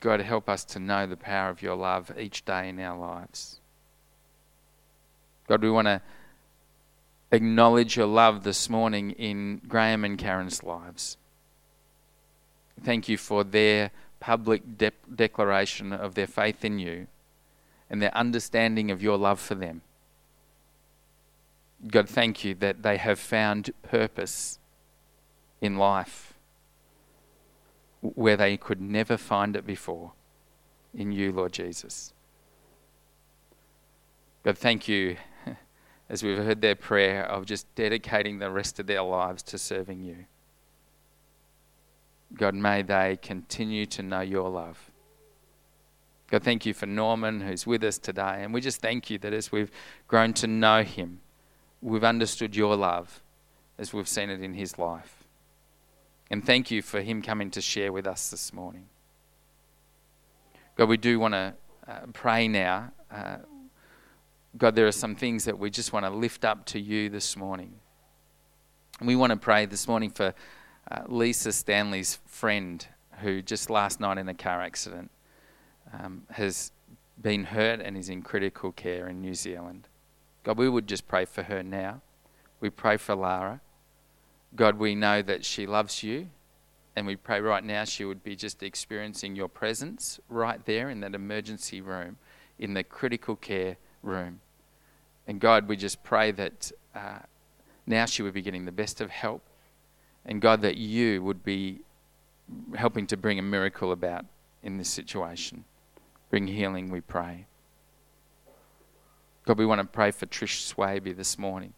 God, 0.00 0.20
help 0.20 0.48
us 0.48 0.64
to 0.66 0.78
know 0.78 1.06
the 1.06 1.16
power 1.16 1.48
of 1.48 1.62
your 1.62 1.76
love 1.76 2.12
each 2.18 2.44
day 2.44 2.68
in 2.68 2.78
our 2.78 2.98
lives. 2.98 3.60
God, 5.46 5.62
we 5.62 5.70
want 5.70 5.86
to 5.86 6.02
acknowledge 7.32 7.96
your 7.96 8.06
love 8.06 8.44
this 8.44 8.68
morning 8.68 9.12
in 9.12 9.62
Graham 9.66 10.04
and 10.04 10.18
Karen's 10.18 10.62
lives. 10.62 11.16
Thank 12.84 13.08
you 13.08 13.16
for 13.16 13.44
their 13.44 13.90
public 14.20 14.76
de- 14.76 14.90
declaration 15.14 15.92
of 15.92 16.14
their 16.14 16.26
faith 16.26 16.64
in 16.64 16.78
you 16.78 17.06
and 17.90 18.02
their 18.02 18.16
understanding 18.16 18.90
of 18.90 19.02
your 19.02 19.16
love 19.16 19.40
for 19.40 19.54
them. 19.54 19.82
God, 21.86 22.08
thank 22.08 22.44
you 22.44 22.54
that 22.56 22.82
they 22.82 22.96
have 22.96 23.18
found 23.18 23.70
purpose 23.82 24.58
in 25.60 25.76
life 25.76 26.34
where 28.00 28.36
they 28.36 28.56
could 28.56 28.80
never 28.80 29.16
find 29.16 29.56
it 29.56 29.66
before 29.66 30.12
in 30.94 31.12
you, 31.12 31.32
Lord 31.32 31.52
Jesus. 31.52 32.12
God, 34.44 34.58
thank 34.58 34.88
you 34.88 35.16
as 36.08 36.22
we've 36.22 36.38
heard 36.38 36.60
their 36.60 36.74
prayer 36.74 37.24
of 37.24 37.46
just 37.46 37.72
dedicating 37.74 38.38
the 38.38 38.50
rest 38.50 38.78
of 38.78 38.86
their 38.86 39.02
lives 39.02 39.42
to 39.44 39.58
serving 39.58 40.02
you. 40.02 40.26
God, 42.34 42.54
may 42.54 42.82
they 42.82 43.18
continue 43.20 43.86
to 43.86 44.02
know 44.02 44.20
your 44.20 44.48
love. 44.48 44.87
God, 46.30 46.42
thank 46.42 46.66
you 46.66 46.74
for 46.74 46.86
Norman 46.86 47.40
who's 47.40 47.66
with 47.66 47.82
us 47.82 47.96
today. 47.98 48.40
And 48.42 48.52
we 48.52 48.60
just 48.60 48.82
thank 48.82 49.08
you 49.08 49.18
that 49.18 49.32
as 49.32 49.50
we've 49.50 49.70
grown 50.06 50.34
to 50.34 50.46
know 50.46 50.82
him, 50.82 51.20
we've 51.80 52.04
understood 52.04 52.54
your 52.54 52.76
love 52.76 53.22
as 53.78 53.94
we've 53.94 54.08
seen 54.08 54.28
it 54.28 54.42
in 54.42 54.52
his 54.52 54.78
life. 54.78 55.24
And 56.30 56.44
thank 56.44 56.70
you 56.70 56.82
for 56.82 57.00
him 57.00 57.22
coming 57.22 57.50
to 57.52 57.62
share 57.62 57.92
with 57.92 58.06
us 58.06 58.30
this 58.30 58.52
morning. 58.52 58.88
God, 60.76 60.90
we 60.90 60.98
do 60.98 61.18
want 61.18 61.32
to 61.32 61.54
uh, 61.88 62.00
pray 62.12 62.46
now. 62.46 62.92
Uh, 63.10 63.38
God, 64.58 64.74
there 64.74 64.86
are 64.86 64.92
some 64.92 65.14
things 65.14 65.46
that 65.46 65.58
we 65.58 65.70
just 65.70 65.94
want 65.94 66.04
to 66.04 66.10
lift 66.10 66.44
up 66.44 66.66
to 66.66 66.78
you 66.78 67.08
this 67.08 67.38
morning. 67.38 67.72
We 69.00 69.16
want 69.16 69.30
to 69.30 69.38
pray 69.38 69.64
this 69.64 69.88
morning 69.88 70.10
for 70.10 70.34
uh, 70.90 71.02
Lisa 71.06 71.52
Stanley's 71.52 72.18
friend 72.26 72.86
who 73.20 73.40
just 73.40 73.70
last 73.70 73.98
night 73.98 74.18
in 74.18 74.28
a 74.28 74.34
car 74.34 74.60
accident 74.60 75.10
um, 75.92 76.22
has 76.30 76.72
been 77.20 77.44
hurt 77.44 77.80
and 77.80 77.96
is 77.96 78.08
in 78.08 78.22
critical 78.22 78.72
care 78.72 79.08
in 79.08 79.20
New 79.20 79.34
Zealand. 79.34 79.88
God, 80.44 80.58
we 80.58 80.68
would 80.68 80.86
just 80.86 81.08
pray 81.08 81.24
for 81.24 81.42
her 81.42 81.62
now. 81.62 82.00
We 82.60 82.70
pray 82.70 82.96
for 82.96 83.14
Lara. 83.14 83.60
God, 84.56 84.78
we 84.78 84.94
know 84.94 85.20
that 85.22 85.44
she 85.44 85.66
loves 85.66 86.02
you, 86.02 86.28
and 86.96 87.06
we 87.06 87.16
pray 87.16 87.40
right 87.40 87.62
now 87.62 87.84
she 87.84 88.04
would 88.04 88.24
be 88.24 88.34
just 88.34 88.62
experiencing 88.62 89.36
your 89.36 89.48
presence 89.48 90.18
right 90.28 90.64
there 90.64 90.88
in 90.90 91.00
that 91.00 91.14
emergency 91.14 91.80
room, 91.80 92.16
in 92.58 92.74
the 92.74 92.82
critical 92.82 93.36
care 93.36 93.76
room. 94.02 94.40
And 95.26 95.40
God, 95.40 95.68
we 95.68 95.76
just 95.76 96.02
pray 96.02 96.30
that 96.32 96.72
uh, 96.94 97.18
now 97.86 98.06
she 98.06 98.22
would 98.22 98.32
be 98.34 98.42
getting 98.42 98.64
the 98.64 98.72
best 98.72 99.00
of 99.00 99.10
help. 99.10 99.42
And 100.24 100.40
God, 100.40 100.62
that 100.62 100.76
you 100.76 101.22
would 101.22 101.44
be 101.44 101.80
helping 102.74 103.06
to 103.08 103.16
bring 103.16 103.38
a 103.38 103.42
miracle 103.42 103.92
about 103.92 104.24
in 104.62 104.78
this 104.78 104.88
situation. 104.88 105.64
Bring 106.30 106.46
healing, 106.46 106.90
we 106.90 107.00
pray. 107.00 107.46
God, 109.46 109.58
we 109.58 109.66
want 109.66 109.80
to 109.80 109.86
pray 109.86 110.10
for 110.10 110.26
Trish 110.26 110.74
Swaby 110.74 111.16
this 111.16 111.38
morning 111.38 111.72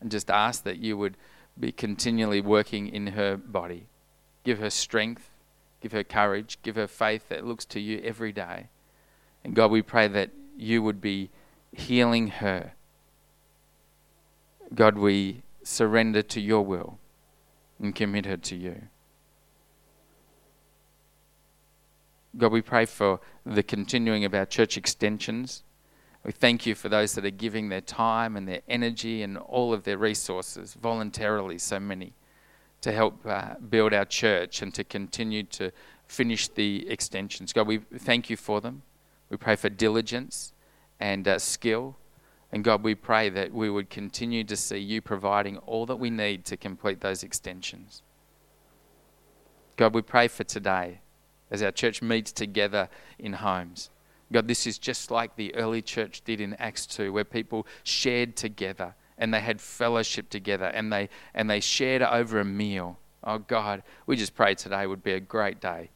and 0.00 0.10
just 0.10 0.30
ask 0.30 0.64
that 0.64 0.78
you 0.78 0.96
would 0.96 1.16
be 1.58 1.70
continually 1.70 2.40
working 2.40 2.88
in 2.88 3.08
her 3.08 3.36
body. 3.36 3.86
Give 4.42 4.58
her 4.58 4.70
strength, 4.70 5.30
give 5.80 5.92
her 5.92 6.02
courage, 6.02 6.58
give 6.62 6.76
her 6.76 6.86
faith 6.86 7.28
that 7.28 7.44
looks 7.46 7.64
to 7.66 7.80
you 7.80 8.00
every 8.02 8.32
day. 8.32 8.68
And 9.44 9.54
God, 9.54 9.70
we 9.70 9.82
pray 9.82 10.08
that 10.08 10.30
you 10.56 10.82
would 10.82 11.00
be 11.00 11.30
healing 11.72 12.28
her. 12.28 12.72
God, 14.74 14.96
we 14.96 15.42
surrender 15.62 16.22
to 16.22 16.40
your 16.40 16.64
will 16.64 16.98
and 17.78 17.94
commit 17.94 18.24
her 18.26 18.38
to 18.38 18.56
you. 18.56 18.88
God, 22.36 22.50
we 22.50 22.62
pray 22.62 22.84
for 22.84 23.20
the 23.46 23.62
continuing 23.62 24.24
of 24.24 24.34
our 24.34 24.46
church 24.46 24.76
extensions. 24.76 25.62
We 26.24 26.32
thank 26.32 26.66
you 26.66 26.74
for 26.74 26.88
those 26.88 27.14
that 27.14 27.24
are 27.24 27.30
giving 27.30 27.68
their 27.68 27.80
time 27.80 28.36
and 28.36 28.48
their 28.48 28.62
energy 28.68 29.22
and 29.22 29.38
all 29.38 29.72
of 29.72 29.84
their 29.84 29.98
resources 29.98 30.74
voluntarily, 30.74 31.58
so 31.58 31.78
many, 31.78 32.14
to 32.80 32.90
help 32.90 33.24
uh, 33.24 33.54
build 33.56 33.92
our 33.92 34.04
church 34.04 34.62
and 34.62 34.74
to 34.74 34.82
continue 34.82 35.44
to 35.44 35.70
finish 36.08 36.48
the 36.48 36.88
extensions. 36.90 37.52
God, 37.52 37.68
we 37.68 37.78
thank 37.78 38.30
you 38.30 38.36
for 38.36 38.60
them. 38.60 38.82
We 39.30 39.36
pray 39.36 39.54
for 39.54 39.68
diligence 39.68 40.52
and 40.98 41.28
uh, 41.28 41.38
skill. 41.38 41.96
And 42.50 42.64
God, 42.64 42.82
we 42.82 42.94
pray 42.94 43.28
that 43.28 43.52
we 43.52 43.70
would 43.70 43.90
continue 43.90 44.44
to 44.44 44.56
see 44.56 44.78
you 44.78 45.00
providing 45.00 45.58
all 45.58 45.86
that 45.86 45.96
we 45.96 46.10
need 46.10 46.44
to 46.46 46.56
complete 46.56 47.00
those 47.00 47.22
extensions. 47.22 48.02
God, 49.76 49.94
we 49.94 50.02
pray 50.02 50.26
for 50.28 50.44
today 50.44 51.00
as 51.50 51.62
our 51.62 51.70
church 51.70 52.02
meets 52.02 52.32
together 52.32 52.88
in 53.18 53.34
homes. 53.34 53.90
God, 54.32 54.48
this 54.48 54.66
is 54.66 54.78
just 54.78 55.10
like 55.10 55.36
the 55.36 55.54
early 55.54 55.82
church 55.82 56.22
did 56.24 56.40
in 56.40 56.54
Acts 56.54 56.86
2, 56.86 57.12
where 57.12 57.24
people 57.24 57.66
shared 57.82 58.36
together 58.36 58.94
and 59.16 59.32
they 59.32 59.40
had 59.40 59.60
fellowship 59.60 60.28
together 60.28 60.66
and 60.66 60.92
they, 60.92 61.08
and 61.34 61.48
they 61.48 61.60
shared 61.60 62.02
over 62.02 62.40
a 62.40 62.44
meal. 62.44 62.98
Oh, 63.22 63.38
God, 63.38 63.82
we 64.06 64.16
just 64.16 64.34
pray 64.34 64.54
today 64.54 64.86
would 64.86 65.02
be 65.02 65.12
a 65.12 65.20
great 65.20 65.60
day 65.60 65.90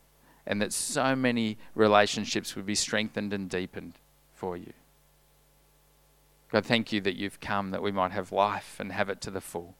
and 0.48 0.62
that 0.62 0.72
so 0.72 1.14
many 1.14 1.58
relationships 1.74 2.56
would 2.56 2.64
be 2.64 2.74
strengthened 2.74 3.34
and 3.34 3.50
deepened 3.50 3.92
for 4.32 4.56
you. 4.56 4.72
God, 6.50 6.64
thank 6.64 6.90
you 6.90 7.02
that 7.02 7.16
you've 7.16 7.38
come 7.38 7.70
that 7.70 7.82
we 7.82 7.92
might 7.92 8.12
have 8.12 8.32
life 8.32 8.76
and 8.80 8.90
have 8.90 9.10
it 9.10 9.20
to 9.20 9.30
the 9.30 9.42
full. 9.42 9.74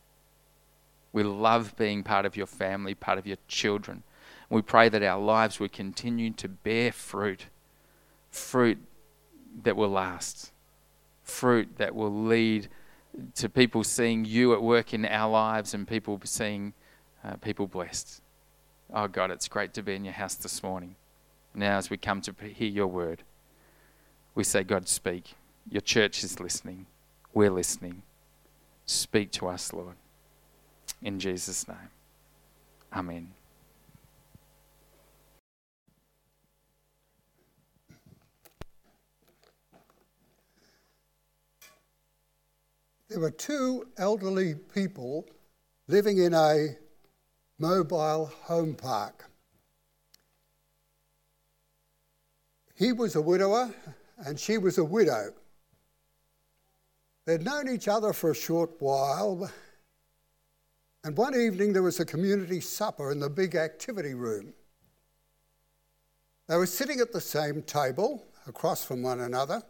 We 1.11 1.23
love 1.23 1.75
being 1.79 2.03
part 2.03 2.27
of 2.27 2.37
your 2.37 2.47
family, 2.47 2.95
part 2.95 3.19
of 3.19 3.27
your 3.27 3.39
children. 3.49 4.03
We 4.51 4.63
pray 4.63 4.89
that 4.89 5.03
our 5.03 5.21
lives 5.21 5.61
would 5.61 5.73
continue 5.73 6.31
to 6.33 6.49
bear 6.49 6.91
fruit, 6.93 7.47
fruit 8.31 8.79
that 9.63 9.77
will 9.77 9.91
last, 9.91 10.53
fruit 11.23 11.77
that 11.77 11.95
will 11.95 12.13
lead 12.13 12.69
to 13.35 13.49
people 13.49 13.85
seeing 13.85 14.25
you 14.25 14.53
at 14.53 14.63
work 14.63 14.95
in 14.95 15.05
our 15.05 15.31
lives 15.31 15.75
and 15.75 15.87
people 15.87 16.21
seeing 16.25 16.73
uh, 17.25 17.37
people 17.37 17.67
blessed. 17.67 18.23
Oh 18.93 19.09
God, 19.09 19.31
it's 19.31 19.49
great 19.49 19.75
to 19.75 19.83
be 19.83 19.95
in 19.95 20.05
your 20.05 20.15
house 20.15 20.35
this 20.35 20.63
morning. 20.63 20.97
Now, 21.55 21.77
as 21.77 21.91
we 21.91 21.97
come 21.97 22.21
to 22.23 22.33
hear 22.33 22.69
your 22.69 22.87
word, 22.87 23.23
we 24.35 24.45
say, 24.45 24.63
God, 24.63 24.89
speak. 24.89 25.35
Your 25.71 25.81
church 25.81 26.23
is 26.23 26.41
listening. 26.41 26.87
We're 27.35 27.51
listening. 27.51 28.03
Speak 28.87 29.33
to 29.33 29.49
us, 29.49 29.73
Lord. 29.73 29.97
In 31.03 31.19
Jesus' 31.19 31.67
name. 31.69 31.91
Amen. 32.93 33.38
There 43.09 43.21
were 43.21 43.31
two 43.31 43.89
elderly 43.97 44.55
people 44.55 45.27
living 45.87 46.19
in 46.19 46.35
a 46.35 46.77
mobile 47.59 48.27
home 48.43 48.75
park. 48.75 49.31
He 52.75 52.93
was 52.93 53.17
a 53.17 53.23
widower 53.23 53.75
and 54.19 54.39
she 54.39 54.59
was 54.59 54.79
a 54.79 54.85
widow. 54.85 55.33
They'd 57.25 57.43
known 57.43 57.69
each 57.69 57.89
other 57.89 58.13
for 58.13 58.31
a 58.31 58.35
short 58.35 58.71
while, 58.79 59.51
and 61.05 61.17
one 61.17 61.35
evening 61.35 61.73
there 61.73 61.83
was 61.83 62.01
a 62.01 62.05
community 62.05 62.61
supper 62.61 63.11
in 63.13 63.21
the 63.21 63.29
big 63.29 63.55
activity 63.55 64.15
room. 64.15 64.55
They 66.47 66.57
were 66.57 66.67
sitting 66.67 67.01
at 67.01 67.13
the 67.13 67.21
same 67.21 67.63
table, 67.63 68.27
across 68.47 68.83
from 68.83 69.03
one 69.03 69.21
another. 69.21 69.63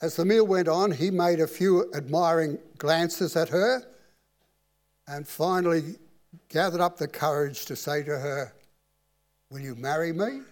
As 0.00 0.14
the 0.14 0.24
meal 0.24 0.46
went 0.46 0.68
on, 0.68 0.92
he 0.92 1.10
made 1.10 1.40
a 1.40 1.46
few 1.46 1.92
admiring 1.92 2.58
glances 2.78 3.34
at 3.34 3.48
her 3.48 3.82
and 5.08 5.26
finally 5.26 5.96
gathered 6.48 6.80
up 6.80 6.98
the 6.98 7.08
courage 7.08 7.64
to 7.64 7.74
say 7.74 8.02
to 8.04 8.18
her, 8.18 8.52
Will 9.50 9.60
you 9.60 9.74
marry 9.74 10.12
me? 10.12 10.42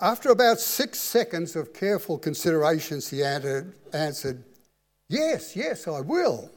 After 0.00 0.30
about 0.30 0.60
six 0.60 0.98
seconds 0.98 1.56
of 1.56 1.74
careful 1.74 2.18
consideration, 2.18 3.00
she 3.00 3.22
answered, 3.22 4.44
Yes, 5.08 5.54
yes, 5.54 5.86
I 5.86 6.00
will. 6.00 6.50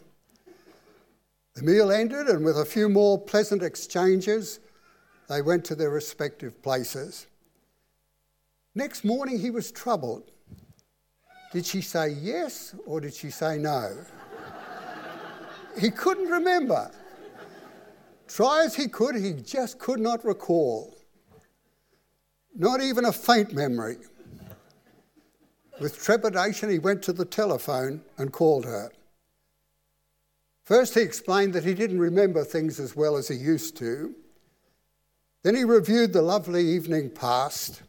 The 1.56 1.64
meal 1.64 1.92
ended, 1.92 2.28
and 2.28 2.46
with 2.46 2.58
a 2.58 2.66
few 2.66 2.88
more 2.88 3.20
pleasant 3.20 3.64
exchanges, 3.64 4.60
they 5.28 5.42
went 5.42 5.66
to 5.66 5.76
their 5.76 5.90
respective 5.90 6.62
places. 6.62 7.28
Next 8.76 9.04
morning, 9.04 9.40
he 9.40 9.50
was 9.50 9.72
troubled. 9.72 10.32
Did 11.52 11.66
she 11.66 11.82
say 11.82 12.10
yes 12.10 12.76
or 12.86 13.00
did 13.00 13.14
she 13.14 13.30
say 13.30 13.58
no? 13.58 13.98
he 15.80 15.90
couldn't 15.90 16.30
remember. 16.30 16.92
Try 18.28 18.66
as 18.66 18.76
he 18.76 18.88
could, 18.88 19.16
he 19.16 19.34
just 19.34 19.80
could 19.80 20.00
not 20.00 20.26
recall. 20.26 20.96
Not 22.56 22.82
even 22.82 23.06
a 23.06 23.12
faint 23.12 23.54
memory. 23.54 23.98
With 25.80 26.02
trepidation, 26.02 26.70
he 26.70 26.80
went 26.80 27.04
to 27.04 27.14
the 27.14 27.26
telephone 27.26 28.02
and 28.18 28.34
called 28.34 28.66
her. 28.66 28.92
First, 30.64 30.96
he 30.96 31.02
explained 31.02 31.54
that 31.54 31.64
he 31.64 31.74
didn't 31.74 32.00
remember 32.00 32.44
things 32.44 32.80
as 32.80 32.96
well 32.96 33.16
as 33.16 33.28
he 33.28 33.36
used 33.36 33.78
to. 33.78 34.14
Then 35.44 35.56
he 35.56 35.64
reviewed 35.64 36.12
the 36.12 36.22
lovely 36.22 36.66
evening 36.66 37.10
past. 37.10 37.84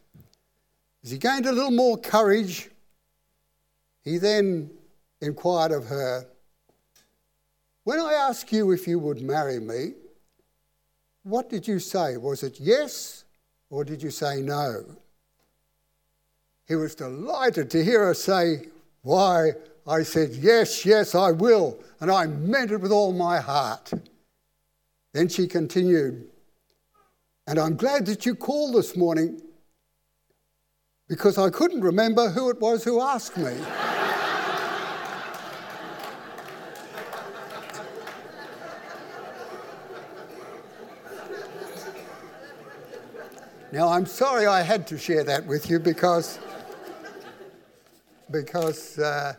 As 1.03 1.11
he 1.11 1.17
gained 1.17 1.45
a 1.45 1.51
little 1.51 1.71
more 1.71 1.97
courage, 1.97 2.69
he 4.09 4.17
then 4.17 4.71
inquired 5.21 5.71
of 5.71 5.85
her, 5.85 6.25
When 7.83 7.99
I 7.99 8.13
asked 8.13 8.51
you 8.51 8.71
if 8.71 8.87
you 8.87 8.97
would 8.97 9.21
marry 9.21 9.59
me, 9.59 9.93
what 11.21 11.47
did 11.49 11.67
you 11.67 11.77
say? 11.77 12.17
Was 12.17 12.41
it 12.41 12.59
yes 12.59 13.25
or 13.69 13.83
did 13.83 14.01
you 14.01 14.09
say 14.09 14.41
no? 14.41 14.83
He 16.67 16.75
was 16.75 16.95
delighted 16.95 17.69
to 17.69 17.85
hear 17.85 18.05
her 18.05 18.15
say, 18.15 18.69
Why, 19.03 19.51
I 19.85 20.01
said, 20.01 20.31
Yes, 20.31 20.87
yes, 20.87 21.13
I 21.13 21.31
will, 21.31 21.79
and 21.99 22.09
I 22.09 22.25
meant 22.25 22.71
it 22.71 22.81
with 22.81 22.91
all 22.91 23.13
my 23.13 23.39
heart. 23.39 23.91
Then 25.13 25.27
she 25.27 25.45
continued, 25.45 26.29
And 27.45 27.59
I'm 27.59 27.75
glad 27.75 28.07
that 28.07 28.25
you 28.25 28.33
called 28.33 28.73
this 28.73 28.97
morning 28.97 29.39
because 31.07 31.37
I 31.37 31.51
couldn't 31.51 31.81
remember 31.81 32.29
who 32.29 32.49
it 32.49 32.59
was 32.59 32.83
who 32.83 33.01
asked 33.01 33.37
me. 33.37 33.55
Now, 43.71 43.89
I'm 43.89 44.07
sorry 44.07 44.47
I 44.47 44.63
had 44.63 44.87
to 44.87 44.97
share 44.97 45.23
that 45.25 45.45
with 45.45 45.69
you 45.69 45.77
because, 45.79 46.39
because 48.31 48.97
uh, 48.97 49.33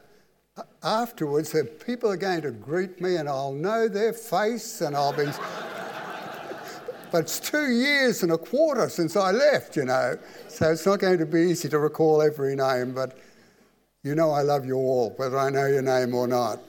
afterwards, 0.85 1.53
uh, 1.53 1.65
people 1.85 2.11
are 2.13 2.17
going 2.17 2.43
to 2.43 2.53
greet 2.53 3.01
me 3.01 3.17
and 3.17 3.29
I'll 3.29 3.53
know 3.53 3.89
their 3.89 4.13
face 4.13 4.83
and 4.83 4.95
I'll 4.95 5.13
be. 5.13 5.27
but 7.11 7.23
it's 7.23 7.41
two 7.41 7.73
years 7.73 8.23
and 8.23 8.31
a 8.31 8.39
quarter 8.39 8.89
since 8.89 9.17
I 9.17 9.33
left, 9.33 9.77
you 9.77 9.85
know. 9.85 10.17
So 10.47 10.71
it's 10.71 10.87
not 10.87 11.01
going 11.01 11.19
to 11.19 11.27
be 11.27 11.51
easy 11.51 11.69
to 11.69 11.81
recall 11.81 12.23
every 12.23 12.55
name, 12.55 12.95
but 12.95 13.19
you 14.05 14.15
know 14.15 14.31
I 14.31 14.43
love 14.43 14.65
you 14.65 14.77
all, 14.77 15.11
whether 15.17 15.39
I 15.39 15.51
know 15.51 15.67
your 15.67 15.83
name 15.83 16.15
or 16.15 16.29
not. 16.29 16.61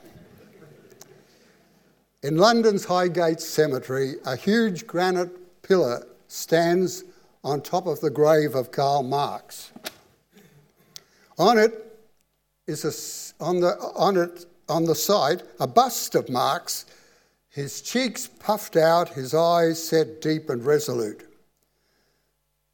In 2.24 2.38
London's 2.38 2.86
Highgate 2.86 3.39
Cemetery, 3.39 4.15
a 4.26 4.36
huge 4.36 4.88
granite 4.88 5.62
pillar 5.62 6.08
stands 6.28 7.04
on 7.43 7.62
top 7.62 7.88
of 7.88 7.99
the 8.01 8.10
grave 8.10 8.56
of 8.56 8.71
Karl 8.71 9.04
Marx. 9.04 9.71
On 11.38 11.58
it 11.58 11.73
is 12.67 13.36
a, 13.39 13.43
on, 13.43 13.60
the, 13.60 13.75
on, 13.95 14.17
it, 14.17 14.45
on 14.69 14.86
the 14.86 14.95
side 14.95 15.43
a 15.60 15.67
bust 15.67 16.15
of 16.15 16.30
Marx, 16.30 16.86
his 17.49 17.82
cheeks 17.82 18.27
puffed 18.27 18.77
out, 18.77 19.10
his 19.10 19.34
eyes 19.34 19.84
set 19.84 20.21
deep 20.21 20.49
and 20.49 20.65
resolute. 20.65 21.27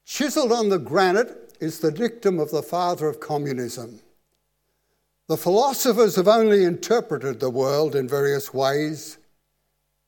Chiselled 0.06 0.52
on 0.52 0.70
the 0.70 0.80
granite 0.80 1.56
is 1.60 1.80
the 1.80 1.92
dictum 1.92 2.40
of 2.40 2.52
the 2.52 2.62
father 2.62 3.08
of 3.08 3.20
communism. 3.20 4.00
The 5.28 5.38
philosophers 5.38 6.16
have 6.16 6.28
only 6.28 6.64
interpreted 6.64 7.40
the 7.40 7.50
world 7.50 7.96
in 7.96 8.08
various 8.08 8.54
ways. 8.54 9.18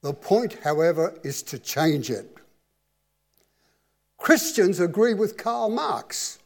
The 0.02 0.13
point, 0.13 0.60
however, 0.63 1.19
is 1.24 1.43
to 1.43 1.60
change 1.60 2.10
it. 2.10 2.38
Christians 4.19 4.79
agree 4.79 5.13
with 5.13 5.38
Karl 5.38 5.69
Marx. 5.69 6.39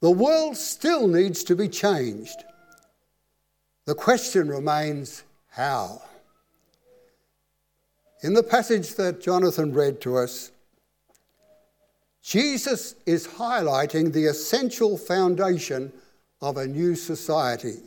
The 0.00 0.10
world 0.10 0.56
still 0.56 1.08
needs 1.08 1.42
to 1.44 1.56
be 1.56 1.68
changed. 1.68 2.44
The 3.86 3.94
question 3.94 4.48
remains 4.48 5.22
how? 5.48 6.02
In 8.22 8.34
the 8.34 8.42
passage 8.42 8.96
that 8.96 9.20
Jonathan 9.20 9.72
read 9.72 10.00
to 10.02 10.16
us, 10.16 10.50
Jesus 12.22 12.96
is 13.06 13.26
highlighting 13.26 14.12
the 14.12 14.26
essential 14.26 14.98
foundation 14.98 15.92
of 16.42 16.56
a 16.56 16.66
new 16.66 16.96
society. 16.96 17.78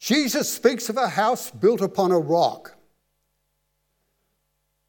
Jesus 0.00 0.52
speaks 0.52 0.88
of 0.88 0.96
a 0.96 1.08
house 1.08 1.50
built 1.50 1.80
upon 1.80 2.10
a 2.10 2.18
rock. 2.18 2.74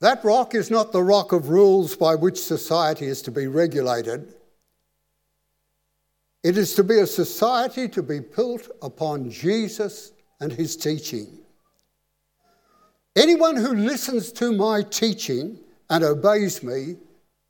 That 0.01 0.23
rock 0.23 0.55
is 0.55 0.71
not 0.71 0.91
the 0.91 1.03
rock 1.03 1.31
of 1.31 1.49
rules 1.49 1.95
by 1.95 2.15
which 2.15 2.39
society 2.39 3.05
is 3.05 3.21
to 3.21 3.31
be 3.31 3.45
regulated. 3.45 4.33
It 6.43 6.57
is 6.57 6.73
to 6.73 6.83
be 6.83 6.99
a 6.99 7.05
society 7.05 7.87
to 7.89 8.01
be 8.01 8.19
built 8.19 8.67
upon 8.81 9.29
Jesus 9.29 10.11
and 10.39 10.51
his 10.51 10.75
teaching. 10.75 11.27
Anyone 13.15 13.55
who 13.55 13.75
listens 13.75 14.31
to 14.33 14.51
my 14.51 14.81
teaching 14.81 15.59
and 15.87 16.03
obeys 16.03 16.63
me 16.63 16.95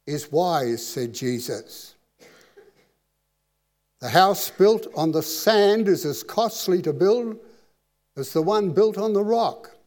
is 0.05 0.29
wise, 0.29 0.85
said 0.85 1.13
Jesus. 1.13 1.95
The 4.01 4.09
house 4.09 4.49
built 4.49 4.87
on 4.93 5.13
the 5.13 5.23
sand 5.23 5.87
is 5.87 6.03
as 6.03 6.21
costly 6.21 6.81
to 6.81 6.91
build 6.91 7.39
as 8.17 8.33
the 8.33 8.41
one 8.41 8.71
built 8.71 8.97
on 8.97 9.13
the 9.13 9.23
rock. 9.23 9.77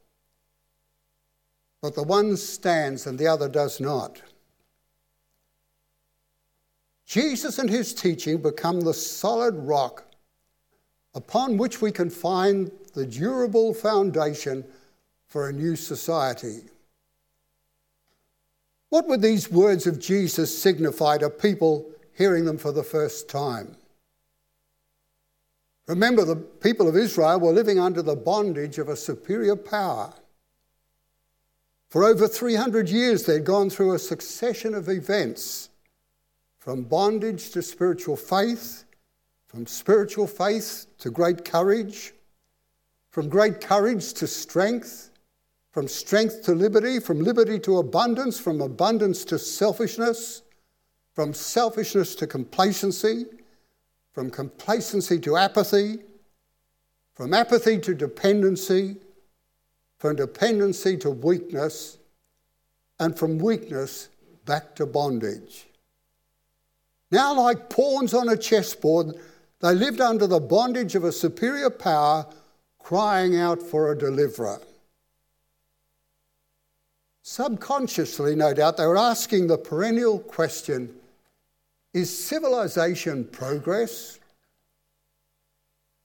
But 1.85 1.94
the 1.94 2.03
one 2.03 2.38
stands 2.38 3.07
and 3.07 3.18
the 3.18 3.27
other 3.27 3.47
does 3.47 3.79
not. 3.79 4.23
Jesus 7.05 7.59
and 7.59 7.68
his 7.68 7.92
teaching 7.92 8.40
become 8.40 8.81
the 8.81 8.94
solid 8.94 9.55
rock 9.55 10.07
upon 11.14 11.59
which 11.59 11.83
we 11.83 11.92
can 11.92 12.09
find 12.09 12.73
the 12.94 13.05
durable 13.05 13.75
foundation 13.75 14.64
for 15.27 15.51
a 15.51 15.53
new 15.53 15.77
society. 15.77 16.62
What 18.88 19.07
would 19.07 19.20
these 19.20 19.51
words 19.51 19.87
of 19.87 20.01
Jesus 20.01 20.59
signify 20.59 21.18
to 21.18 21.29
people 21.29 21.90
hearing 22.14 22.47
them 22.47 22.57
for 22.57 22.73
the 22.73 22.83
first 22.83 23.29
time? 23.29 23.77
Remember, 25.87 26.25
the 26.25 26.37
people 26.37 26.88
of 26.88 26.97
Israel 26.97 27.40
were 27.40 27.53
living 27.53 27.79
under 27.79 28.01
the 28.01 28.16
bondage 28.16 28.79
of 28.79 28.88
a 28.88 28.97
superior 28.97 29.55
power. 29.55 30.14
For 31.94 32.02
over 32.02 32.26
300 32.26 32.88
years, 32.88 33.22
they'd 33.22 33.44
gone 33.44 33.70
through 33.70 33.94
a 33.94 34.00
succession 34.00 34.74
of 34.74 34.88
events 34.88 35.70
from 36.59 36.83
bondage 36.83 37.52
to 37.52 37.62
spiritual 37.62 38.16
faith, 38.16 38.83
from 39.46 39.64
spiritual 39.64 40.26
faith 40.26 40.87
to 40.98 41.12
great 41.12 41.44
courage, 41.44 42.12
from 43.11 43.28
great 43.28 43.61
courage 43.61 44.12
to 44.14 44.26
strength, 44.26 45.12
from 45.70 45.87
strength 45.87 46.42
to 46.42 46.52
liberty, 46.57 46.98
from 46.98 47.20
liberty 47.20 47.61
to 47.61 47.78
abundance, 47.78 48.40
from 48.40 48.61
abundance 48.61 49.24
to 49.26 49.38
selfishness, 49.38 50.42
from 51.12 51.33
selfishness 51.33 52.16
to 52.16 52.26
complacency 52.26 53.26
from 54.11 54.33
complacency 54.33 55.20
to 55.20 55.37
apathy, 55.37 56.00
from 57.14 57.33
apathy 57.33 57.78
to 57.78 57.94
dependency, 57.94 58.96
from 60.05 60.17
dependency 60.17 60.99
to 60.99 61.09
weakness, 61.09 61.97
and 63.01 63.19
from 63.19 63.38
weakness 63.38 64.11
back 64.45 64.75
to 64.75 64.85
bondage. 64.85 65.64
Now, 67.11 67.40
like 67.40 67.71
pawns 67.71 68.12
on 68.12 68.29
a 68.29 68.37
chessboard, 68.37 69.14
they 69.62 69.75
lived 69.75 70.03
under 70.03 70.27
the 70.27 70.40
bondage 70.40 70.95
of 70.95 71.05
a 71.05 71.11
superior 71.11 71.71
power, 71.71 72.27
crying 72.79 73.35
out 73.38 73.62
for 73.62 73.90
a 73.90 73.97
deliverer. 73.97 74.61
Subconsciously, 77.23 78.37
no 78.37 78.53
doubt, 78.53 78.77
they 78.77 78.87
were 78.87 78.99
asking 78.99 79.47
the 79.47 79.57
perennial 79.57 80.19
question 80.19 80.95
is 81.95 82.14
civilization 82.14 83.25
progress? 83.25 84.19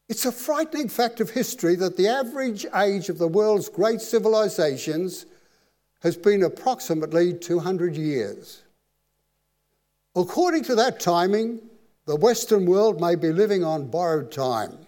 It's 0.10 0.26
a 0.26 0.32
frightening 0.32 0.89
fact 0.89 1.22
of 1.22 1.30
history 1.30 1.76
that 1.76 1.95
the 1.95 2.08
average 2.08 2.65
age 2.76 3.10
of 3.10 3.19
the 3.19 3.28
world's 3.28 3.69
great 3.69 4.02
civilizations 4.02 5.28
has 6.02 6.17
been 6.17 6.41
approximately 6.41 7.32
200 7.36 7.95
years. 7.95 8.63
According 10.15 10.63
to 10.63 10.76
that 10.76 11.00
timing, 11.00 11.62
the 12.08 12.15
Western 12.15 12.65
world 12.65 13.00
may 13.00 13.13
be 13.13 13.32
living 13.32 13.63
on 13.63 13.91
borrowed 13.91 14.32
time. 14.32 14.80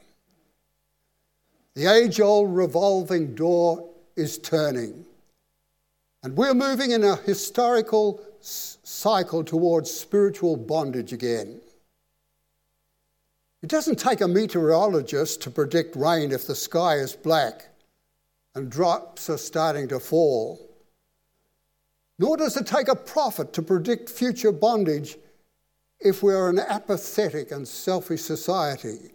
The 1.76 1.86
age 1.86 2.20
old 2.20 2.56
revolving 2.56 3.36
door 3.36 3.88
is 4.16 4.40
turning, 4.40 5.06
and 6.24 6.36
we're 6.36 6.56
moving 6.56 6.92
in 6.92 7.04
a 7.04 7.16
historical 7.18 8.20
cycle 8.40 9.44
towards 9.44 9.92
spiritual 9.92 10.58
bondage 10.58 11.14
again. 11.14 11.62
It 13.62 13.70
doesn't 13.70 14.00
take 14.00 14.22
a 14.22 14.28
meteorologist 14.28 15.42
to 15.42 15.52
predict 15.52 15.96
rain 15.96 16.32
if 16.32 16.48
the 16.48 16.56
sky 16.56 16.96
is 16.96 17.16
black 17.16 17.68
and 18.56 18.72
drops 18.72 19.30
are 19.30 19.38
starting 19.38 19.88
to 19.90 20.00
fall. 20.00 20.60
Nor 22.18 22.38
does 22.38 22.58
it 22.58 22.68
take 22.68 22.88
a 22.88 22.96
prophet 22.96 23.54
to 23.54 23.62
predict 23.62 24.10
future 24.10 24.52
bondage 24.52 25.18
if 26.00 26.24
we're 26.24 26.50
an 26.50 26.60
apathetic 26.60 27.52
and 27.52 27.68
selfish 27.68 28.22
society. 28.22 29.12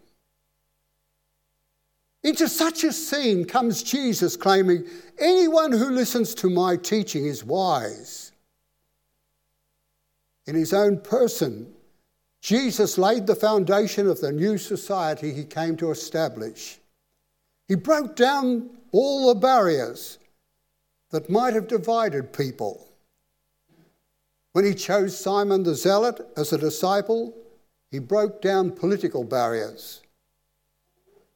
Into 2.23 2.49
such 2.49 2.83
a 2.85 2.93
scene 2.93 3.45
comes 3.45 3.83
Jesus 3.83 4.37
claiming, 4.37 4.87
Anyone 5.19 5.73
who 5.73 5.91
listens 5.91 6.35
to 6.37 6.51
my 6.51 6.77
teaching 6.77 7.27
is 7.27 7.45
wise 7.45 8.33
in 10.47 10.55
his 10.55 10.73
own 10.73 11.01
person, 11.01 11.73
Jesus 12.47 12.97
laid 12.97 13.27
the 13.27 13.35
foundation 13.35 14.07
of 14.07 14.21
the 14.21 14.31
new 14.31 14.57
society 14.57 15.33
he 15.33 15.43
came 15.43 15.77
to 15.79 15.91
establish. 15.91 16.79
He 17.67 17.75
broke 17.75 18.15
down 18.15 18.71
all 18.93 19.27
the 19.27 19.41
barriers 19.41 20.19
that 21.11 21.29
might 21.29 21.55
have 21.55 21.67
divided 21.67 22.33
people. 22.33 22.87
When 24.53 24.65
he 24.65 24.75
chose 24.75 25.19
Simon 25.19 25.65
the 25.65 25.75
Zealot 25.75 26.25
as 26.37 26.53
a 26.53 26.59
disciple, 26.59 27.37
he 27.91 27.99
broke 27.99 28.41
down 28.41 28.71
political 28.71 29.25
barriers. 29.25 30.03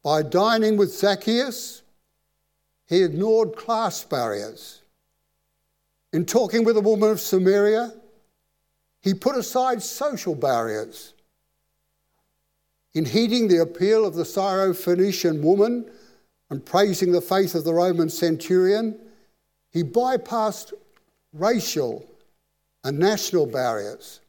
By 0.04 0.22
dining 0.22 0.76
with 0.76 0.94
Zacchaeus, 0.94 1.82
he 2.86 3.02
ignored 3.02 3.56
class 3.56 4.04
barriers. 4.04 4.82
In 6.12 6.24
talking 6.24 6.62
with 6.62 6.76
a 6.76 6.80
woman 6.80 7.10
of 7.10 7.18
Samaria, 7.18 7.94
he 9.00 9.14
put 9.14 9.36
aside 9.36 9.82
social 9.82 10.34
barriers. 10.34 11.14
In 12.92 13.04
heeding 13.04 13.48
the 13.48 13.62
appeal 13.62 14.04
of 14.04 14.14
the 14.14 14.24
Syrophoenician 14.24 15.42
woman 15.42 15.90
and 16.50 16.64
praising 16.64 17.12
the 17.12 17.20
faith 17.20 17.54
of 17.54 17.64
the 17.64 17.72
Roman 17.72 18.10
centurion, 18.10 18.98
he 19.70 19.82
bypassed 19.82 20.72
racial 21.32 22.04
and 22.82 22.98
national 22.98 23.46
barriers. 23.46 24.20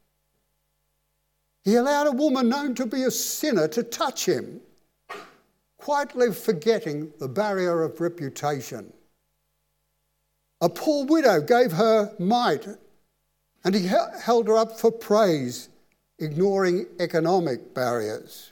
He 1.63 1.75
allowed 1.75 2.07
a 2.07 2.12
woman 2.12 2.49
known 2.49 2.75
to 2.75 2.86
be 2.86 3.03
a 3.03 3.12
sinner 3.12 3.67
to 3.69 3.84
touch 3.84 4.25
him, 4.25 4.62
quietly 5.77 6.31
forgetting 6.31 7.12
the 7.19 7.27
barrier 7.27 7.84
of 7.84 7.99
reputation. 7.99 8.93
A 10.62 10.69
poor 10.69 11.05
widow 11.05 11.41
gave 11.41 11.71
her 11.71 12.13
mite 12.19 12.67
and 13.63 13.76
he 13.76 13.88
held 13.88 14.47
her 14.47 14.58
up 14.58 14.80
for 14.80 14.91
praise, 14.91 15.69
ignoring 16.19 16.86
economic 17.00 17.74
barriers. 17.74 18.52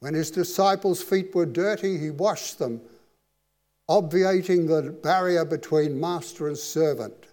When 0.00 0.14
his 0.14 0.30
disciples' 0.30 1.02
feet 1.02 1.34
were 1.34 1.46
dirty, 1.46 1.98
he 1.98 2.10
washed 2.10 2.58
them, 2.58 2.80
obviating 3.88 4.66
the 4.66 4.90
barrier 5.02 5.44
between 5.44 6.00
master 6.00 6.48
and 6.48 6.56
servant. 6.56 7.26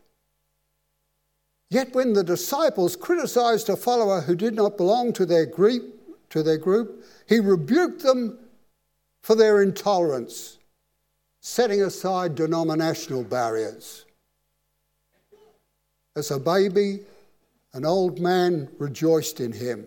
Yet 1.69 1.93
when 1.93 2.13
the 2.13 2.23
disciples 2.23 2.95
criticized 2.95 3.69
a 3.69 3.75
follower 3.75 4.21
who 4.21 4.35
did 4.35 4.55
not 4.55 4.77
belong 4.77 5.13
to 5.13 5.25
their 5.25 5.45
group, 5.45 5.97
to 6.29 6.43
their 6.43 6.57
group. 6.57 7.03
He 7.27 7.39
rebuked 7.39 8.03
them 8.03 8.37
for 9.21 9.35
their 9.35 9.61
intolerance, 9.61 10.57
setting 11.41 11.81
aside 11.81 12.35
denominational 12.35 13.23
barriers. 13.23 14.05
As 16.17 16.31
a 16.31 16.39
baby, 16.39 17.01
an 17.73 17.85
old 17.85 18.19
man 18.19 18.69
rejoiced 18.79 19.39
in 19.39 19.51
him. 19.51 19.85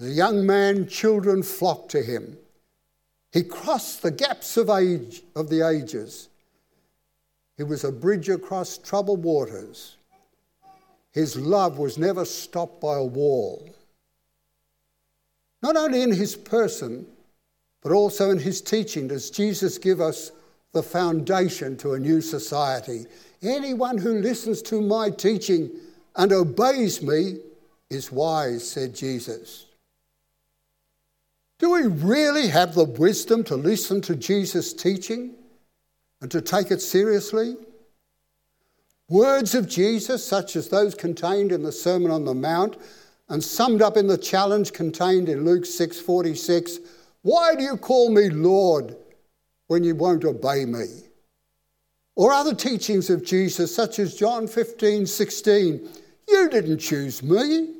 As 0.00 0.06
a 0.06 0.12
young 0.12 0.46
man, 0.46 0.88
children 0.88 1.42
flocked 1.42 1.90
to 1.90 2.02
him. 2.02 2.38
He 3.30 3.42
crossed 3.42 4.00
the 4.00 4.10
gaps 4.10 4.56
of 4.56 4.70
age 4.70 5.22
of 5.36 5.50
the 5.50 5.68
ages. 5.68 6.30
He 7.58 7.62
was 7.62 7.84
a 7.84 7.92
bridge 7.92 8.30
across 8.30 8.78
troubled 8.78 9.22
waters. 9.22 9.98
His 11.12 11.36
love 11.36 11.76
was 11.76 11.98
never 11.98 12.24
stopped 12.24 12.80
by 12.80 12.96
a 12.96 13.04
wall. 13.04 13.68
Not 15.62 15.76
only 15.76 16.00
in 16.00 16.12
his 16.12 16.36
person, 16.36 17.04
but 17.82 17.92
also 17.92 18.30
in 18.30 18.38
his 18.38 18.62
teaching 18.62 19.08
does 19.08 19.28
Jesus 19.28 19.76
give 19.76 20.00
us 20.00 20.32
the 20.72 20.82
foundation 20.82 21.76
to 21.76 21.92
a 21.92 21.98
new 21.98 22.22
society. 22.22 23.04
Anyone 23.42 23.98
who 23.98 24.20
listens 24.20 24.60
to 24.62 24.80
my 24.80 25.10
teaching 25.10 25.70
and 26.16 26.32
obeys 26.32 27.02
me 27.02 27.38
is 27.88 28.12
wise, 28.12 28.68
said 28.68 28.94
Jesus. 28.94 29.66
Do 31.58 31.70
we 31.70 31.86
really 31.86 32.48
have 32.48 32.74
the 32.74 32.84
wisdom 32.84 33.44
to 33.44 33.56
listen 33.56 34.00
to 34.02 34.16
Jesus' 34.16 34.72
teaching 34.72 35.34
and 36.20 36.30
to 36.30 36.40
take 36.40 36.70
it 36.70 36.80
seriously? 36.80 37.56
Words 39.08 39.54
of 39.54 39.68
Jesus, 39.68 40.24
such 40.24 40.56
as 40.56 40.68
those 40.68 40.94
contained 40.94 41.52
in 41.52 41.62
the 41.62 41.72
Sermon 41.72 42.10
on 42.10 42.24
the 42.24 42.34
Mount 42.34 42.76
and 43.28 43.42
summed 43.42 43.82
up 43.82 43.96
in 43.96 44.06
the 44.06 44.18
challenge 44.18 44.72
contained 44.72 45.28
in 45.28 45.44
Luke 45.44 45.64
6:46, 45.64 46.78
"Why 47.22 47.54
do 47.54 47.62
you 47.62 47.76
call 47.76 48.10
me 48.10 48.30
Lord 48.30 48.96
when 49.66 49.84
you 49.84 49.94
won't 49.94 50.24
obey 50.24 50.64
me?" 50.64 51.09
Or 52.20 52.34
other 52.34 52.54
teachings 52.54 53.08
of 53.08 53.24
Jesus, 53.24 53.74
such 53.74 53.98
as 53.98 54.14
John 54.14 54.46
15:16, 54.46 55.88
"You 56.28 56.50
didn't 56.50 56.76
choose 56.76 57.22
me, 57.22 57.76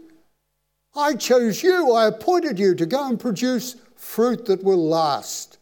I 0.94 1.12
chose 1.16 1.62
you, 1.62 1.92
I 1.92 2.06
appointed 2.06 2.58
you 2.58 2.74
to 2.76 2.86
go 2.86 3.06
and 3.06 3.20
produce 3.20 3.76
fruit 3.96 4.46
that 4.46 4.64
will 4.64 4.82
last, 4.82 5.58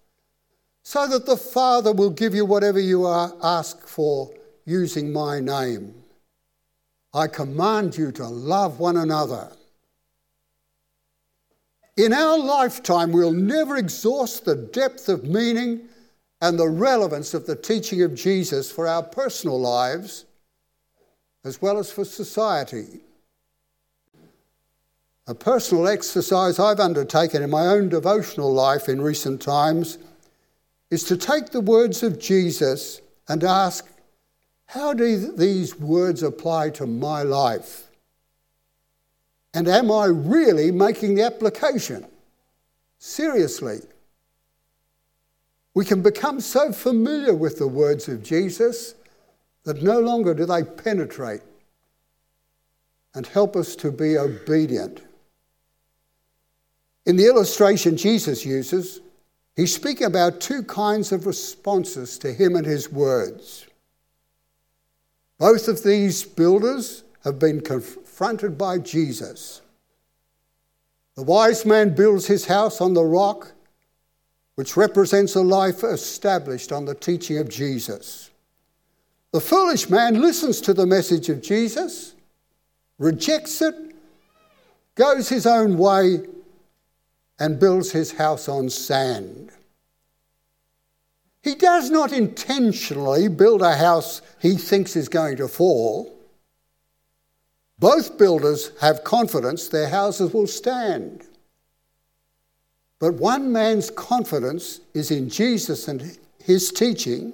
so 0.85 1.09
that 1.09 1.27
the 1.27 1.37
Father 1.37 1.91
will 1.93 2.11
give 2.11 2.37
you 2.37 2.45
whatever 2.45 2.79
you 2.79 3.05
ask 3.09 3.85
for 3.85 4.31
using 4.65 5.13
my 5.13 5.41
name. 5.41 6.05
I 7.13 7.27
command 7.27 7.99
you 7.99 8.13
to 8.13 8.29
love 8.29 8.79
one 8.79 8.97
another. 8.97 9.51
In 11.97 12.13
our 12.13 12.39
lifetime, 12.39 13.11
we'll 13.11 13.33
never 13.33 13.77
exhaust 13.77 14.45
the 14.45 14.55
depth 14.55 15.09
of 15.09 15.25
meaning 15.25 15.89
and 16.41 16.59
the 16.59 16.69
relevance 16.69 17.35
of 17.35 17.47
the 17.47 17.57
teaching 17.57 18.03
of 18.03 18.15
Jesus 18.15 18.71
for 18.71 18.87
our 18.87 19.03
personal 19.03 19.61
lives 19.61 20.25
as 21.45 21.61
well 21.63 21.79
as 21.79 21.91
for 21.91 22.05
society. 22.05 23.01
A 25.27 25.35
personal 25.35 25.89
exercise 25.89 26.59
I've 26.59 26.81
undertaken 26.81 27.43
in 27.43 27.51
my 27.51 27.67
own 27.67 27.89
devotional 27.89 28.53
life 28.53 28.89
in 28.89 29.01
recent 29.01 29.43
times 29.43 29.99
is 30.91 31.05
to 31.05 31.17
take 31.17 31.51
the 31.51 31.61
words 31.61 32.03
of 32.03 32.19
Jesus 32.19 33.01
and 33.29 33.45
ask, 33.45 33.87
how 34.67 34.93
do 34.95 35.33
these 35.33 35.79
words 35.79 36.23
apply 36.23 36.71
to 36.71 36.87
my 36.87 37.23
life? 37.23 37.91
And 39.55 39.69
am 39.69 39.91
I 39.91 40.07
really 40.07 40.71
making 40.71 41.15
the 41.15 41.25
application? 41.25 42.07
Seriously. 42.99 43.81
We 45.79 45.85
can 45.85 46.03
become 46.03 46.41
so 46.41 46.73
familiar 46.73 47.33
with 47.33 47.59
the 47.59 47.69
words 47.69 48.09
of 48.09 48.25
Jesus 48.25 48.97
that 49.63 49.81
no 49.81 50.01
longer 50.01 50.35
do 50.35 50.45
they 50.45 50.65
penetrate 50.65 51.43
and 53.15 53.25
help 53.25 53.55
us 53.55 53.77
to 53.77 53.93
be 53.93 54.19
obedient. 54.19 55.03
In 57.07 57.15
the 57.15 57.27
illustration 57.27 57.97
Jesus 57.97 58.45
uses, 58.45 59.01
he's 59.55 59.73
speaking 59.73 60.09
about 60.09 60.41
two 60.41 60.65
kinds 60.65 61.13
of 61.13 61.27
responses 61.27 62.19
to 62.19 62.33
him 62.33 62.57
and 62.57 62.67
his 62.67 62.91
words. 62.91 63.65
Both 65.39 65.69
of 65.69 65.85
these 65.85 66.25
builders 66.25 67.05
have 67.23 67.39
been 67.39 67.61
confronted 67.61 68.59
by 68.59 68.79
Jesus. 68.79 69.63
The 71.15 71.23
wise 71.23 71.65
man 71.65 71.95
builds 71.95 72.27
his 72.27 72.47
house 72.47 72.81
on 72.81 72.95
the 72.95 73.05
rock, 73.05 73.53
which 74.59 74.77
represents 74.77 75.37
a 75.37 75.41
life 75.41 75.85
established 75.85 76.73
on 76.73 76.85
the 76.85 76.95
teaching 76.97 77.39
of 77.39 77.49
Jesus. 77.49 78.31
The 79.31 79.41
foolish 79.41 79.89
man 79.89 80.21
listens 80.21 80.61
to 80.63 80.75
the 80.75 80.85
message 80.85 81.29
of 81.29 81.41
Jesus, 81.41 82.17
rejects 82.99 83.63
it, 83.63 83.77
goes 84.97 85.29
his 85.29 85.47
own 85.47 85.79
way, 85.79 86.27
and 87.39 87.61
builds 87.61 87.93
his 87.93 88.11
house 88.11 88.49
on 88.49 88.69
sand. 88.69 89.53
He 91.45 91.55
does 91.55 91.89
not 91.89 92.13
intentionally 92.13 93.29
build 93.29 93.63
a 93.63 93.77
house 93.77 94.23
he 94.41 94.57
thinks 94.57 94.97
is 94.97 95.09
going 95.09 95.37
to 95.37 95.47
fall. 95.47 96.19
Both 97.79 98.19
builders 98.19 98.73
have 98.81 99.05
confidence 99.05 99.69
their 99.69 99.89
houses 99.89 100.35
will 100.35 100.49
stand. 100.49 101.28
But 102.99 103.15
one 103.15 103.53
man's 103.53 103.91
confidence 103.91 104.81
is 104.93 105.11
in 105.11 105.29
Jesus 105.29 105.87
and 105.87 106.19
his 106.43 106.71
teaching, 106.73 107.33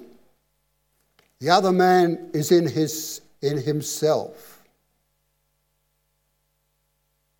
the 1.39 1.49
other 1.49 1.71
man 1.71 2.29
is 2.33 2.51
in, 2.51 2.67
his, 2.67 3.21
in 3.41 3.57
himself. 3.57 4.63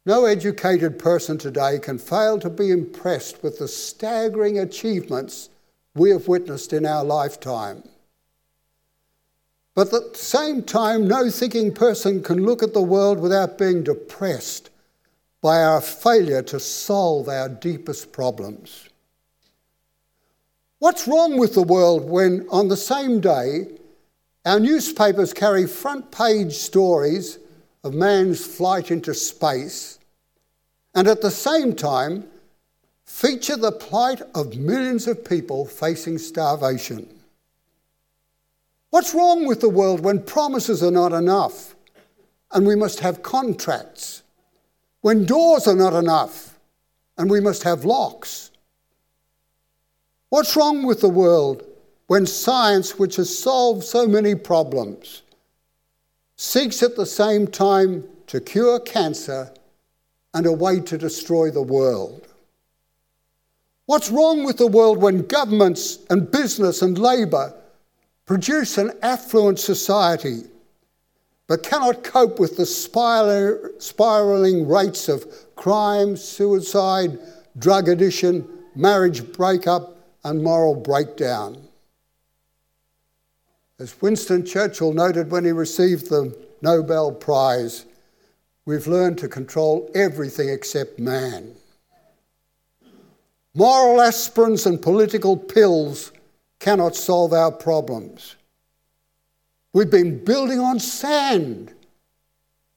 No 0.06 0.26
educated 0.26 1.00
person 1.00 1.38
today 1.38 1.80
can 1.80 1.98
fail 1.98 2.40
to 2.40 2.50
be 2.50 2.72
impressed 2.72 3.42
with 3.42 3.60
the 3.60 3.68
staggering 3.68 4.60
achievements 4.60 5.50
we 5.96 6.12
have 6.12 6.28
witnessed 6.28 6.74
in 6.74 6.86
our 6.86 7.04
lifetime. 7.04 7.84
But 9.74 9.94
at 9.94 10.14
the 10.14 10.18
same 10.18 10.64
time, 10.64 11.08
no 11.08 11.30
thinking 11.30 11.74
person 11.74 12.24
can 12.24 12.46
look 12.46 12.64
at 12.64 12.74
the 12.74 12.82
world 12.82 13.20
without 13.20 13.58
being 13.58 13.84
depressed 13.84 14.70
by 15.46 15.62
our 15.62 15.80
failure 15.80 16.42
to 16.42 16.60
solve 16.60 17.30
our 17.30 17.48
deepest 17.48 18.12
problems. 18.12 18.90
What's 20.80 21.08
wrong 21.08 21.38
with 21.38 21.54
the 21.54 21.62
world 21.62 22.10
when, 22.10 22.48
on 22.50 22.68
the 22.68 22.76
same 22.76 23.20
day, 23.22 23.68
our 24.44 24.60
newspapers 24.60 25.34
carry 25.34 25.68
front 25.68 26.10
page 26.10 26.54
stories 26.54 27.38
of 27.84 27.94
man's 27.94 28.44
flight 28.44 28.90
into 28.90 29.14
space, 29.14 30.00
and 30.96 31.08
at 31.08 31.22
the 31.22 31.30
same 31.30 31.76
time 31.76 32.26
feature 33.06 33.56
the 33.56 33.72
plight 33.72 34.24
of 34.34 34.58
millions 34.58 35.06
of 35.06 35.24
people 35.24 35.68
facing 35.68 36.18
starvation. 36.18 37.08
What's 38.90 39.14
wrong 39.14 39.46
with 39.46 39.62
the 39.62 39.70
world 39.70 40.00
when 40.00 40.24
promises 40.24 40.82
are 40.82 40.90
not 40.90 41.14
enough 41.14 41.76
and 42.52 42.66
we 42.66 42.76
must 42.76 43.02
have 43.02 43.22
contracts? 43.22 44.24
When 45.06 45.24
doors 45.24 45.68
are 45.68 45.76
not 45.76 45.94
enough 45.94 46.58
and 47.16 47.30
we 47.30 47.40
must 47.40 47.62
have 47.62 47.86
locks? 47.86 48.50
What's 50.30 50.56
wrong 50.56 50.84
with 50.84 51.02
the 51.02 51.10
world 51.10 51.62
when 52.08 52.26
science, 52.26 52.98
which 52.98 53.18
has 53.18 53.38
solved 53.38 53.84
so 53.84 54.08
many 54.08 54.34
problems, 54.34 55.22
seeks 56.38 56.82
at 56.82 56.96
the 56.96 57.06
same 57.06 57.46
time 57.46 58.06
to 58.26 58.42
cure 58.42 58.80
cancer 58.80 59.54
and 60.34 60.48
a 60.48 60.52
way 60.52 60.80
to 60.80 60.98
destroy 60.98 61.52
the 61.52 61.62
world. 61.62 62.28
What's 63.86 64.10
wrong 64.10 64.44
with 64.44 64.58
the 64.58 64.66
world 64.66 64.98
when 64.98 65.28
governments 65.28 66.00
and 66.10 66.32
business 66.32 66.82
and 66.82 66.98
labour 66.98 67.54
produce 68.26 68.80
an 68.80 68.92
affluent 69.04 69.60
society 69.60 70.46
but 71.48 71.64
cannot 71.64 72.04
cope 72.04 72.40
with 72.40 72.58
the 72.58 72.66
spiralling 72.66 74.68
rates 74.68 75.10
of 75.10 75.56
crime, 75.56 76.18
suicide, 76.18 77.20
drug 77.58 77.88
addiction, 77.88 78.48
marriage 78.76 79.32
breakup, 79.32 79.96
and 80.24 80.44
moral 80.44 80.76
breakdown? 80.76 81.68
As 83.78 84.02
Winston 84.02 84.46
Churchill 84.46 84.94
noted 84.94 85.32
when 85.32 85.46
he 85.46 85.52
received 85.52 86.10
the 86.10 86.36
Nobel 86.62 87.12
Prize, 87.12 87.86
we've 88.66 88.88
learned 88.88 89.18
to 89.20 89.28
control 89.28 89.92
everything 89.94 90.50
except 90.50 90.98
man. 90.98 91.54
Moral 93.54 94.00
aspirins 94.00 94.66
and 94.66 94.82
political 94.82 95.38
pills 95.38 96.12
cannot 96.60 96.96
solve 96.96 97.34
our 97.34 97.52
problems. 97.52 98.35
We've 99.76 99.92
been 99.92 100.24
building 100.24 100.62
on 100.62 100.80
sand. 100.80 101.74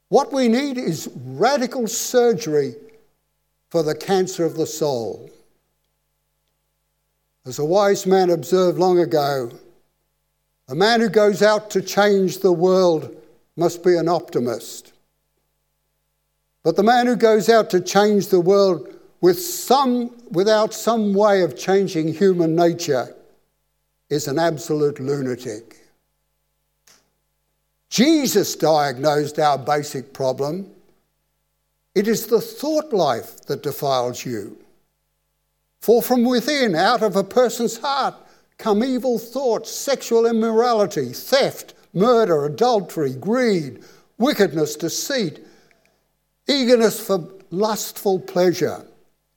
What 0.08 0.32
we 0.32 0.48
need 0.48 0.78
is 0.78 1.08
radical 1.14 1.86
surgery 1.86 2.74
for 3.70 3.84
the 3.84 3.94
cancer 3.94 4.44
of 4.44 4.56
the 4.56 4.66
soul. 4.66 5.30
As 7.46 7.60
a 7.60 7.64
wise 7.64 8.04
man 8.04 8.30
observed 8.30 8.80
long 8.80 8.98
ago, 8.98 9.52
a 10.66 10.74
man 10.74 11.00
who 11.00 11.08
goes 11.08 11.40
out 11.40 11.70
to 11.70 11.82
change 11.82 12.40
the 12.40 12.50
world 12.50 13.14
must 13.56 13.84
be 13.84 13.96
an 13.96 14.08
optimist. 14.08 14.92
But 16.64 16.74
the 16.74 16.82
man 16.82 17.06
who 17.06 17.14
goes 17.14 17.48
out 17.48 17.70
to 17.70 17.80
change 17.80 18.26
the 18.26 18.40
world 18.40 18.92
with 19.20 19.38
some, 19.40 20.16
without 20.32 20.74
some 20.74 21.14
way 21.14 21.42
of 21.42 21.56
changing 21.56 22.14
human 22.14 22.56
nature 22.56 23.14
is 24.10 24.26
an 24.26 24.40
absolute 24.40 24.98
lunatic. 24.98 25.76
Jesus 27.88 28.54
diagnosed 28.54 29.38
our 29.38 29.58
basic 29.58 30.12
problem. 30.12 30.70
It 31.94 32.06
is 32.06 32.26
the 32.26 32.40
thought 32.40 32.92
life 32.92 33.40
that 33.46 33.62
defiles 33.62 34.24
you. 34.24 34.58
For 35.80 36.02
from 36.02 36.24
within, 36.24 36.74
out 36.74 37.02
of 37.02 37.16
a 37.16 37.24
person's 37.24 37.78
heart, 37.78 38.14
come 38.58 38.84
evil 38.84 39.18
thoughts, 39.18 39.70
sexual 39.70 40.26
immorality, 40.26 41.12
theft, 41.12 41.74
murder, 41.94 42.44
adultery, 42.44 43.14
greed, 43.14 43.82
wickedness, 44.18 44.76
deceit, 44.76 45.40
eagerness 46.48 47.00
for 47.04 47.28
lustful 47.50 48.20
pleasure, 48.20 48.84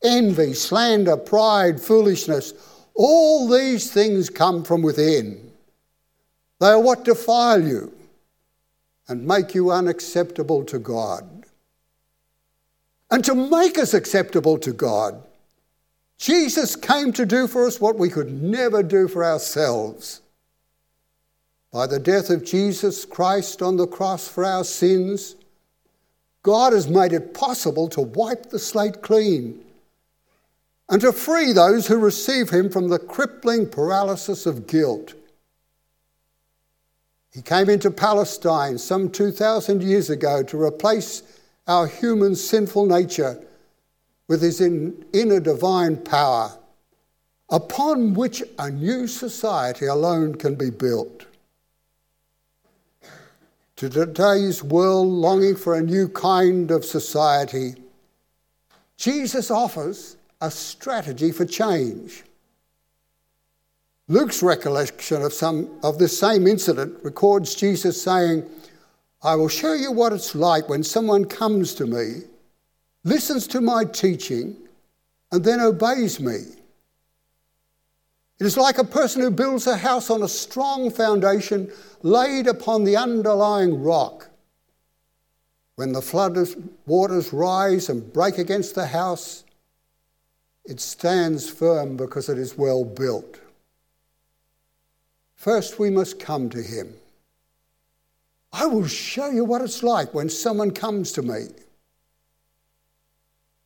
envy, 0.03 0.53
slander, 0.53 1.15
pride, 1.15 1.79
foolishness. 1.79 2.53
All 2.95 3.47
these 3.47 3.91
things 3.91 4.29
come 4.29 4.63
from 4.63 4.81
within. 4.81 5.51
They 6.59 6.67
are 6.67 6.79
what 6.79 7.05
defile 7.05 7.65
you 7.65 7.93
and 9.11 9.27
make 9.27 9.53
you 9.53 9.71
unacceptable 9.71 10.63
to 10.63 10.79
God. 10.79 11.45
And 13.11 13.25
to 13.25 13.35
make 13.35 13.77
us 13.77 13.93
acceptable 13.93 14.57
to 14.59 14.71
God, 14.71 15.21
Jesus 16.17 16.77
came 16.77 17.11
to 17.13 17.25
do 17.25 17.45
for 17.45 17.67
us 17.67 17.81
what 17.81 17.97
we 17.97 18.07
could 18.07 18.31
never 18.31 18.81
do 18.81 19.09
for 19.09 19.25
ourselves. 19.25 20.21
By 21.73 21.87
the 21.87 21.99
death 21.99 22.29
of 22.29 22.45
Jesus 22.45 23.03
Christ 23.03 23.61
on 23.61 23.75
the 23.75 23.85
cross 23.85 24.29
for 24.29 24.45
our 24.45 24.63
sins, 24.63 25.35
God 26.41 26.71
has 26.71 26.87
made 26.87 27.11
it 27.11 27.33
possible 27.33 27.89
to 27.89 28.01
wipe 28.01 28.49
the 28.49 28.59
slate 28.59 29.01
clean 29.01 29.61
and 30.87 31.01
to 31.01 31.11
free 31.11 31.51
those 31.51 31.87
who 31.87 31.97
receive 31.97 32.49
Him 32.49 32.69
from 32.69 32.87
the 32.87 32.99
crippling 32.99 33.67
paralysis 33.67 34.45
of 34.45 34.67
guilt. 34.67 35.15
He 37.33 37.41
came 37.41 37.69
into 37.69 37.91
Palestine 37.91 38.77
some 38.77 39.09
2,000 39.09 39.81
years 39.81 40.09
ago 40.09 40.43
to 40.43 40.61
replace 40.61 41.23
our 41.65 41.87
human 41.87 42.35
sinful 42.35 42.85
nature 42.85 43.41
with 44.27 44.41
his 44.41 44.59
inner 44.59 45.39
divine 45.39 45.97
power, 45.97 46.57
upon 47.49 48.13
which 48.13 48.43
a 48.59 48.69
new 48.69 49.07
society 49.07 49.85
alone 49.85 50.35
can 50.35 50.55
be 50.55 50.69
built. 50.69 51.25
To 53.77 53.89
today's 53.89 54.63
world 54.63 55.07
longing 55.07 55.55
for 55.55 55.75
a 55.75 55.81
new 55.81 56.07
kind 56.09 56.69
of 56.69 56.85
society, 56.85 57.75
Jesus 58.97 59.49
offers 59.49 60.17
a 60.41 60.51
strategy 60.51 61.31
for 61.31 61.45
change. 61.45 62.23
Luke's 64.11 64.43
recollection 64.43 65.21
of, 65.21 65.31
some, 65.31 65.69
of 65.83 65.97
this 65.97 66.19
same 66.19 66.45
incident 66.45 67.01
records 67.01 67.55
Jesus 67.55 68.03
saying, 68.03 68.45
I 69.23 69.35
will 69.35 69.47
show 69.47 69.71
you 69.71 69.93
what 69.93 70.11
it's 70.11 70.35
like 70.35 70.67
when 70.67 70.83
someone 70.83 71.23
comes 71.23 71.73
to 71.75 71.85
me, 71.85 72.23
listens 73.05 73.47
to 73.47 73.61
my 73.61 73.85
teaching, 73.85 74.57
and 75.31 75.45
then 75.45 75.61
obeys 75.61 76.19
me. 76.19 76.39
It 78.41 78.45
is 78.45 78.57
like 78.57 78.79
a 78.79 78.83
person 78.83 79.21
who 79.21 79.31
builds 79.31 79.65
a 79.65 79.77
house 79.77 80.09
on 80.09 80.23
a 80.23 80.27
strong 80.27 80.91
foundation 80.91 81.71
laid 82.01 82.47
upon 82.47 82.83
the 82.83 82.97
underlying 82.97 83.81
rock. 83.81 84.29
When 85.77 85.93
the 85.93 86.01
flood 86.01 86.37
waters 86.85 87.31
rise 87.31 87.87
and 87.87 88.11
break 88.11 88.39
against 88.39 88.75
the 88.75 88.87
house, 88.87 89.45
it 90.65 90.81
stands 90.81 91.49
firm 91.49 91.95
because 91.95 92.27
it 92.27 92.37
is 92.37 92.57
well 92.57 92.83
built. 92.83 93.40
First, 95.41 95.79
we 95.79 95.89
must 95.89 96.19
come 96.19 96.51
to 96.51 96.61
Him. 96.61 96.93
I 98.53 98.67
will 98.67 98.85
show 98.85 99.31
you 99.31 99.43
what 99.43 99.63
it's 99.63 99.81
like 99.81 100.13
when 100.13 100.29
someone 100.29 100.69
comes 100.69 101.11
to 101.13 101.23
me. 101.23 101.47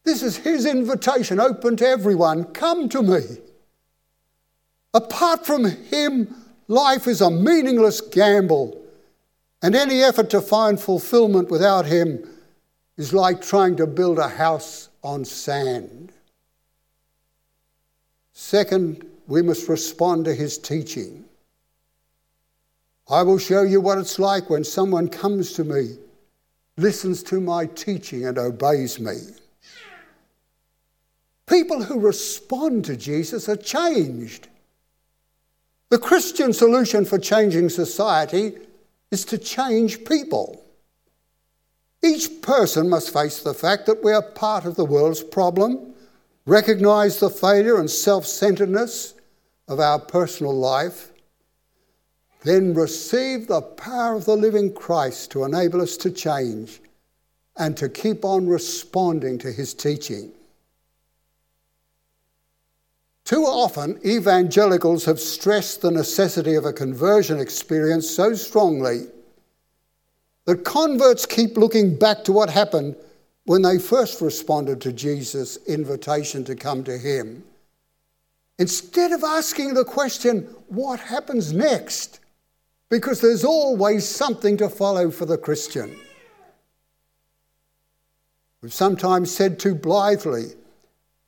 This 0.06 0.24
is 0.24 0.38
His 0.38 0.66
invitation 0.66 1.38
open 1.38 1.76
to 1.76 1.86
everyone 1.86 2.46
come 2.46 2.88
to 2.88 3.04
me. 3.04 3.20
Apart 4.94 5.46
from 5.46 5.66
Him, 5.66 6.34
life 6.70 7.08
is 7.08 7.20
a 7.20 7.30
meaningless 7.30 8.00
gamble, 8.00 8.82
and 9.62 9.76
any 9.76 10.02
effort 10.02 10.30
to 10.30 10.40
find 10.40 10.80
fulfillment 10.80 11.52
without 11.52 11.86
Him 11.86 12.26
is 12.96 13.12
like 13.12 13.42
trying 13.42 13.76
to 13.76 13.86
build 13.86 14.18
a 14.18 14.30
house 14.30 14.88
on 15.04 15.26
sand. 15.26 16.14
Second, 18.32 19.06
we 19.28 19.42
must 19.42 19.68
respond 19.68 20.24
to 20.24 20.34
His 20.34 20.58
teaching. 20.58 21.25
I 23.08 23.22
will 23.22 23.38
show 23.38 23.62
you 23.62 23.82
what 23.82 23.98
it's 23.98 24.18
like 24.18 24.50
when 24.50 24.64
someone 24.64 25.08
comes 25.10 25.54
to 25.54 25.64
me, 25.64 25.98
listens 26.78 27.22
to 27.24 27.40
my 27.40 27.68
teaching, 27.68 28.26
and 28.26 28.38
obeys 28.38 29.00
me. 29.00 29.18
People 31.48 31.84
who 31.84 32.00
respond 32.00 32.86
to 32.86 32.98
Jesus 32.98 33.48
are 33.48 33.56
changed. 33.56 34.48
The 35.90 36.00
Christian 36.00 36.52
solution 36.52 37.06
for 37.06 37.20
changing 37.20 37.70
society 37.70 38.58
is 39.12 39.24
to 39.26 39.38
change 39.38 40.04
people. 40.06 40.66
Each 42.04 42.42
person 42.42 42.90
must 42.90 43.14
face 43.14 43.42
the 43.42 43.54
fact 43.54 43.86
that 43.86 44.04
we 44.04 44.12
are 44.12 44.22
part 44.22 44.66
of 44.66 44.76
the 44.76 44.86
world's 44.86 45.24
problem, 45.24 45.94
recognize 46.46 47.20
the 47.20 47.30
failure 47.30 47.80
and 47.80 47.90
self 47.90 48.26
centeredness 48.26 49.14
of 49.68 49.80
our 49.80 50.00
personal 50.00 50.54
life, 50.54 51.12
then 52.46 52.76
receive 52.76 53.48
the 53.48 53.62
power 53.62 54.16
of 54.16 54.26
the 54.26 54.36
living 54.36 54.72
Christ 54.72 55.32
to 55.32 55.44
enable 55.44 55.82
us 55.82 55.98
to 55.98 56.12
change 56.12 56.80
and 57.58 57.76
to 57.76 57.90
keep 57.90 58.24
on 58.24 58.48
responding 58.48 59.40
to 59.40 59.52
his 59.52 59.74
teaching. 59.74 60.32
Too 63.24 63.42
often, 63.42 64.00
evangelicals 64.06 65.06
have 65.06 65.20
stressed 65.20 65.82
the 65.82 65.90
necessity 65.90 66.54
of 66.54 66.66
a 66.66 66.74
conversion 66.74 67.40
experience 67.40 68.08
so 68.08 68.36
strongly 68.36 69.08
that 70.46 70.64
converts 70.64 71.26
keep 71.26 71.58
looking 71.58 71.98
back 71.98 72.24
to 72.26 72.32
what 72.32 72.52
happened 72.52 72.96
when 73.46 73.64
they 73.64 73.80
first 73.80 74.22
responded 74.22 74.80
to 74.82 74.94
Jesus' 74.94 75.58
invitation 75.66 76.44
to 76.44 76.56
come 76.56 76.84
to 76.84 77.00
him. 77.00 77.44
Instead 78.60 79.12
of 79.12 79.24
asking 79.24 79.74
the 79.74 79.84
question, 79.84 80.44
what 80.68 81.00
happens 81.00 81.52
next? 81.52 82.20
Because 82.90 83.22
there's 83.22 83.44
always 83.44 84.08
something 84.08 84.58
to 84.58 84.70
follow 84.70 85.12
for 85.12 85.26
the 85.26 85.38
Christian. 85.38 85.96
We've 88.62 88.74
sometimes 88.74 89.36
said 89.36 89.60
too 89.60 89.76
blithely 89.76 90.54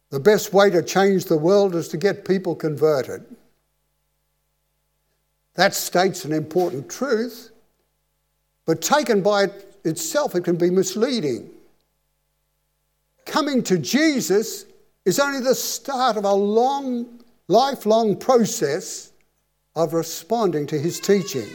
the 0.09 0.19
best 0.19 0.53
way 0.53 0.69
to 0.69 0.81
change 0.81 1.25
the 1.25 1.37
world 1.37 1.75
is 1.75 1.89
to 1.89 1.97
get 1.97 2.25
people 2.25 2.55
converted. 2.55 3.25
That 5.55 5.73
states 5.73 6.23
an 6.23 6.31
important 6.31 6.89
truth, 6.89 7.51
but 8.65 8.81
taken 8.81 9.21
by 9.21 9.47
itself, 9.83 10.35
it 10.35 10.43
can 10.43 10.55
be 10.55 10.69
misleading. 10.69 11.49
Coming 13.25 13.63
to 13.63 13.77
Jesus 13.77 14.65
is 15.03 15.19
only 15.19 15.41
the 15.41 15.55
start 15.55 16.15
of 16.15 16.23
a 16.23 16.33
long, 16.33 17.21
lifelong 17.47 18.15
process 18.15 19.11
of 19.77 19.93
responding 19.93 20.65
to 20.65 20.79
his 20.79 20.99
teaching. 20.99 21.47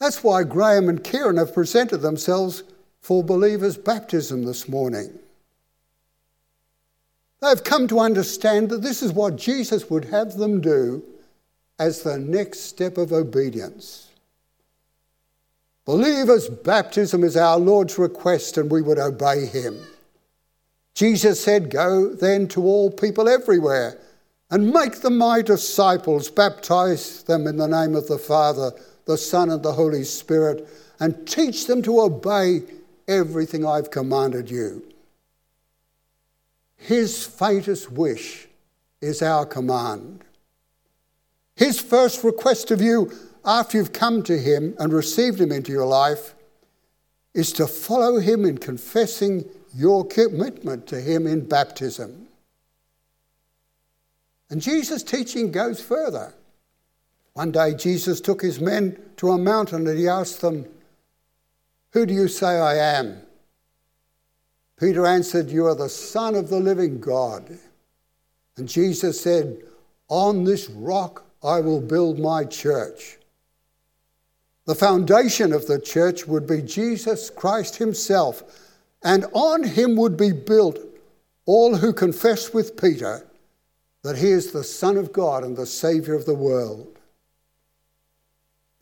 That's 0.00 0.24
why 0.24 0.42
Graham 0.42 0.88
and 0.88 1.04
Kieran 1.04 1.36
have 1.36 1.52
presented 1.52 1.98
themselves 1.98 2.62
for 3.02 3.22
believers' 3.22 3.76
baptism 3.76 4.44
this 4.44 4.68
morning. 4.68 5.18
They've 7.42 7.62
come 7.62 7.88
to 7.88 8.00
understand 8.00 8.70
that 8.70 8.80
this 8.80 9.02
is 9.02 9.12
what 9.12 9.36
Jesus 9.36 9.90
would 9.90 10.06
have 10.06 10.38
them 10.38 10.62
do 10.62 11.04
as 11.78 12.02
the 12.02 12.18
next 12.18 12.60
step 12.60 12.96
of 12.96 13.12
obedience. 13.12 14.08
Believers' 15.84 16.48
baptism 16.48 17.22
is 17.22 17.36
our 17.36 17.58
Lord's 17.58 17.98
request, 17.98 18.56
and 18.56 18.70
we 18.70 18.80
would 18.80 18.98
obey 18.98 19.44
him. 19.44 19.78
Jesus 20.94 21.42
said, 21.42 21.70
Go 21.70 22.14
then 22.14 22.48
to 22.48 22.62
all 22.62 22.90
people 22.90 23.28
everywhere 23.28 23.98
and 24.52 24.70
make 24.70 25.00
them 25.00 25.16
my 25.16 25.40
disciples, 25.40 26.30
baptize 26.30 27.22
them 27.22 27.46
in 27.46 27.56
the 27.56 27.66
name 27.66 27.96
of 27.96 28.06
the 28.06 28.18
Father, 28.18 28.70
the 29.06 29.16
Son, 29.16 29.48
and 29.48 29.62
the 29.62 29.72
Holy 29.72 30.04
Spirit, 30.04 30.68
and 31.00 31.26
teach 31.26 31.66
them 31.66 31.80
to 31.80 32.02
obey 32.02 32.60
everything 33.08 33.64
I've 33.66 33.90
commanded 33.90 34.50
you. 34.50 34.86
His 36.76 37.24
faintest 37.24 37.90
wish 37.92 38.46
is 39.00 39.22
our 39.22 39.46
command. 39.46 40.22
His 41.56 41.80
first 41.80 42.22
request 42.22 42.70
of 42.70 42.82
you 42.82 43.10
after 43.46 43.78
you've 43.78 43.94
come 43.94 44.22
to 44.24 44.38
Him 44.38 44.74
and 44.78 44.92
received 44.92 45.40
Him 45.40 45.50
into 45.50 45.72
your 45.72 45.86
life 45.86 46.34
is 47.32 47.54
to 47.54 47.66
follow 47.66 48.18
Him 48.18 48.44
in 48.44 48.58
confessing 48.58 49.46
your 49.74 50.06
commitment 50.06 50.86
to 50.88 51.00
Him 51.00 51.26
in 51.26 51.48
baptism. 51.48 52.28
And 54.52 54.60
Jesus' 54.60 55.02
teaching 55.02 55.50
goes 55.50 55.80
further. 55.80 56.34
One 57.32 57.52
day, 57.52 57.72
Jesus 57.72 58.20
took 58.20 58.42
his 58.42 58.60
men 58.60 58.98
to 59.16 59.30
a 59.30 59.38
mountain 59.38 59.86
and 59.86 59.98
he 59.98 60.06
asked 60.06 60.42
them, 60.42 60.66
Who 61.92 62.04
do 62.04 62.12
you 62.12 62.28
say 62.28 62.58
I 62.58 62.74
am? 62.74 63.22
Peter 64.78 65.06
answered, 65.06 65.48
You 65.48 65.64
are 65.68 65.74
the 65.74 65.88
Son 65.88 66.34
of 66.34 66.50
the 66.50 66.60
living 66.60 67.00
God. 67.00 67.58
And 68.58 68.68
Jesus 68.68 69.18
said, 69.18 69.56
On 70.08 70.44
this 70.44 70.68
rock 70.68 71.24
I 71.42 71.60
will 71.60 71.80
build 71.80 72.18
my 72.18 72.44
church. 72.44 73.16
The 74.66 74.74
foundation 74.74 75.54
of 75.54 75.66
the 75.66 75.80
church 75.80 76.26
would 76.26 76.46
be 76.46 76.60
Jesus 76.60 77.30
Christ 77.30 77.76
Himself, 77.76 78.42
and 79.02 79.24
on 79.32 79.64
Him 79.64 79.96
would 79.96 80.18
be 80.18 80.32
built 80.32 80.78
all 81.46 81.76
who 81.76 81.94
confess 81.94 82.52
with 82.52 82.76
Peter 82.78 83.26
that 84.02 84.18
He 84.18 84.30
is 84.30 84.52
the 84.52 84.64
Son 84.64 84.96
of 84.96 85.12
God 85.12 85.44
and 85.44 85.56
the 85.56 85.66
Saviour 85.66 86.16
of 86.16 86.26
the 86.26 86.34
world. 86.34 86.98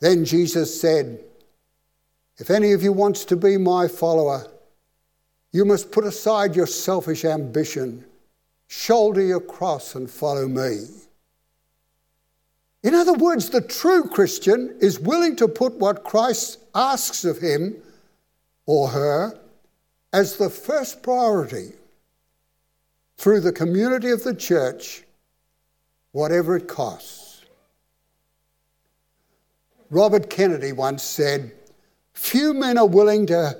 Then 0.00 0.24
Jesus 0.24 0.80
said, 0.80 1.22
If 2.38 2.50
any 2.50 2.72
of 2.72 2.82
you 2.82 2.92
wants 2.92 3.24
to 3.26 3.36
be 3.36 3.58
my 3.58 3.86
follower, 3.86 4.46
you 5.52 5.64
must 5.64 5.92
put 5.92 6.04
aside 6.04 6.56
your 6.56 6.66
selfish 6.66 7.24
ambition, 7.24 8.04
shoulder 8.68 9.20
your 9.20 9.40
cross, 9.40 9.94
and 9.94 10.10
follow 10.10 10.46
me. 10.48 10.86
In 12.82 12.94
other 12.94 13.12
words, 13.12 13.50
the 13.50 13.60
true 13.60 14.04
Christian 14.04 14.74
is 14.80 14.98
willing 14.98 15.36
to 15.36 15.48
put 15.48 15.74
what 15.74 16.04
Christ 16.04 16.60
asks 16.74 17.24
of 17.24 17.38
him 17.38 17.76
or 18.64 18.88
her 18.88 19.38
as 20.12 20.36
the 20.36 20.48
first 20.48 21.02
priority 21.02 21.72
through 23.18 23.40
the 23.40 23.52
community 23.52 24.10
of 24.10 24.24
the 24.24 24.34
church, 24.34 25.02
whatever 26.12 26.56
it 26.56 26.68
costs. 26.68 27.44
Robert 29.90 30.30
Kennedy 30.30 30.72
once 30.72 31.02
said, 31.02 31.52
Few 32.12 32.54
men 32.54 32.78
are 32.78 32.86
willing 32.86 33.26
to 33.26 33.56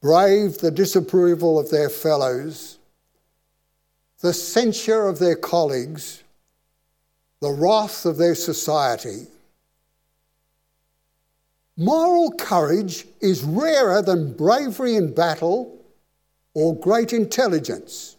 brave 0.00 0.58
the 0.58 0.70
disapproval 0.70 1.58
of 1.58 1.70
their 1.70 1.88
fellows, 1.88 2.78
the 4.20 4.32
censure 4.32 5.06
of 5.06 5.18
their 5.18 5.36
colleagues, 5.36 6.22
the 7.40 7.50
wrath 7.50 8.04
of 8.04 8.18
their 8.18 8.34
society. 8.34 9.26
Moral 11.76 12.32
courage 12.32 13.06
is 13.20 13.42
rarer 13.42 14.02
than 14.02 14.34
bravery 14.34 14.94
in 14.94 15.14
battle 15.14 15.82
or 16.54 16.78
great 16.78 17.12
intelligence. 17.12 18.16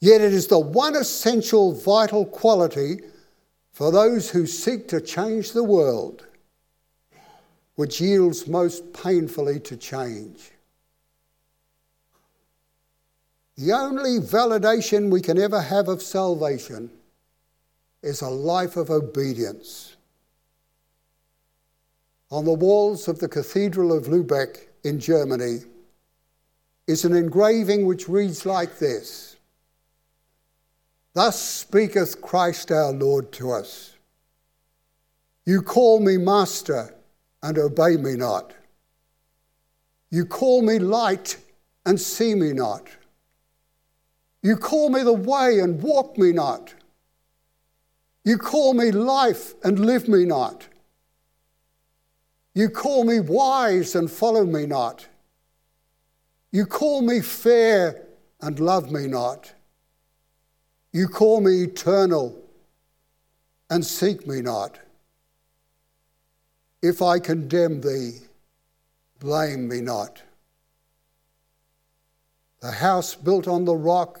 Yet 0.00 0.22
it 0.22 0.32
is 0.32 0.46
the 0.46 0.58
one 0.58 0.96
essential 0.96 1.72
vital 1.72 2.24
quality 2.24 3.00
for 3.72 3.92
those 3.92 4.30
who 4.30 4.46
seek 4.46 4.88
to 4.88 5.00
change 5.00 5.52
the 5.52 5.64
world 5.64 6.26
which 7.80 7.98
yields 7.98 8.46
most 8.46 8.92
painfully 8.92 9.58
to 9.58 9.74
change. 9.74 10.50
The 13.56 13.72
only 13.72 14.18
validation 14.18 15.10
we 15.10 15.22
can 15.22 15.38
ever 15.38 15.62
have 15.62 15.88
of 15.88 16.02
salvation 16.02 16.90
is 18.02 18.20
a 18.20 18.28
life 18.28 18.76
of 18.76 18.90
obedience. 18.90 19.96
On 22.30 22.44
the 22.44 22.52
walls 22.52 23.08
of 23.08 23.18
the 23.18 23.28
Cathedral 23.28 23.92
of 23.92 24.08
Lübeck 24.08 24.58
in 24.84 25.00
Germany 25.00 25.60
is 26.86 27.06
an 27.06 27.14
engraving 27.14 27.86
which 27.86 28.10
reads 28.10 28.44
like 28.44 28.78
this 28.78 29.29
Thus 31.12 31.40
speaketh 31.40 32.20
Christ 32.20 32.70
our 32.70 32.92
Lord 32.92 33.32
to 33.32 33.50
us 33.52 33.94
You 35.44 35.62
call 35.62 36.00
me 36.00 36.16
Master 36.16 36.94
and 37.42 37.58
obey 37.58 37.96
me 37.96 38.14
not. 38.14 38.52
You 40.10 40.24
call 40.24 40.62
me 40.62 40.78
light 40.78 41.38
and 41.86 42.00
see 42.00 42.34
me 42.34 42.52
not. 42.52 42.88
You 44.42 44.56
call 44.56 44.90
me 44.90 45.02
the 45.02 45.12
way 45.12 45.60
and 45.60 45.82
walk 45.82 46.18
me 46.18 46.32
not. 46.32 46.74
You 48.24 48.38
call 48.38 48.74
me 48.74 48.90
life 48.90 49.54
and 49.64 49.78
live 49.78 50.08
me 50.08 50.24
not. 50.24 50.66
You 52.54 52.68
call 52.68 53.04
me 53.04 53.20
wise 53.20 53.94
and 53.94 54.10
follow 54.10 54.44
me 54.44 54.66
not. 54.66 55.06
You 56.52 56.66
call 56.66 57.02
me 57.02 57.20
fair 57.20 58.06
and 58.40 58.58
love 58.58 58.90
me 58.90 59.06
not. 59.06 59.52
You 60.92 61.08
call 61.08 61.40
me 61.40 61.62
eternal 61.62 62.36
and 63.68 63.84
seek 63.84 64.26
me 64.26 64.40
not. 64.40 64.78
If 66.82 67.02
I 67.02 67.18
condemn 67.18 67.80
thee, 67.80 68.18
blame 69.18 69.68
me 69.68 69.80
not. 69.80 70.22
The 72.60 72.72
house 72.72 73.14
built 73.14 73.46
on 73.46 73.64
the 73.64 73.74
rock 73.74 74.20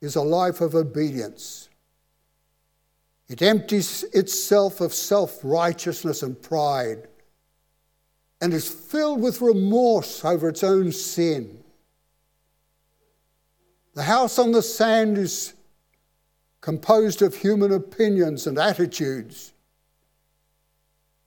is 0.00 0.16
a 0.16 0.22
life 0.22 0.60
of 0.60 0.74
obedience. 0.74 1.68
It 3.28 3.42
empties 3.42 4.02
itself 4.12 4.80
of 4.80 4.92
self 4.92 5.38
righteousness 5.44 6.22
and 6.22 6.40
pride 6.40 7.06
and 8.40 8.52
is 8.52 8.68
filled 8.68 9.20
with 9.20 9.40
remorse 9.40 10.24
over 10.24 10.48
its 10.48 10.64
own 10.64 10.90
sin. 10.90 11.62
The 13.94 14.02
house 14.02 14.38
on 14.38 14.52
the 14.52 14.62
sand 14.62 15.18
is 15.18 15.52
composed 16.60 17.22
of 17.22 17.34
human 17.34 17.72
opinions 17.72 18.46
and 18.46 18.58
attitudes 18.58 19.52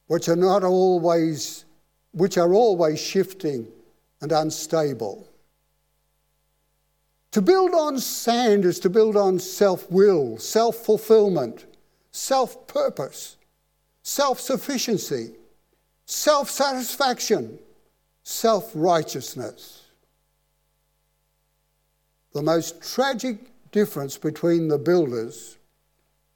which 0.07 0.27
are 0.27 0.35
not 0.35 0.63
always, 0.63 1.65
which 2.11 2.37
are 2.37 2.53
always 2.53 2.99
shifting 3.01 3.67
and 4.21 4.31
unstable. 4.31 5.27
To 7.31 7.41
build 7.41 7.73
on 7.73 7.97
sand 7.97 8.63
is 8.63 8.79
to 8.81 8.89
build 8.89 9.17
on 9.17 9.39
self 9.39 9.89
will, 9.89 10.37
self 10.37 10.75
fulfillment, 10.75 11.65
self 12.11 12.67
purpose, 12.67 13.37
self 14.03 14.39
sufficiency, 14.39 15.31
self 16.05 16.49
satisfaction, 16.49 17.57
self 18.21 18.71
righteousness. 18.75 19.81
The 22.33 22.43
most 22.43 22.81
tragic 22.83 23.52
difference 23.73 24.17
between 24.17 24.69
the 24.69 24.77
builders 24.77 25.57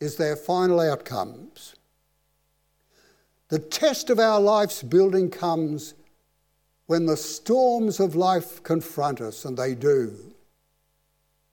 is 0.02 0.18
their 0.18 0.36
final 0.36 0.82
outcomes. 0.82 1.76
The 3.50 3.60
test 3.60 4.10
of 4.10 4.20
our 4.20 4.42
life's 4.42 4.84
building 4.84 5.30
comes 5.30 5.94
when 6.88 7.06
the 7.06 7.16
storms 7.16 8.00
of 8.00 8.16
life 8.16 8.62
confront 8.64 9.22
us, 9.22 9.46
and 9.46 9.56
they 9.56 9.76
do. 9.76 10.34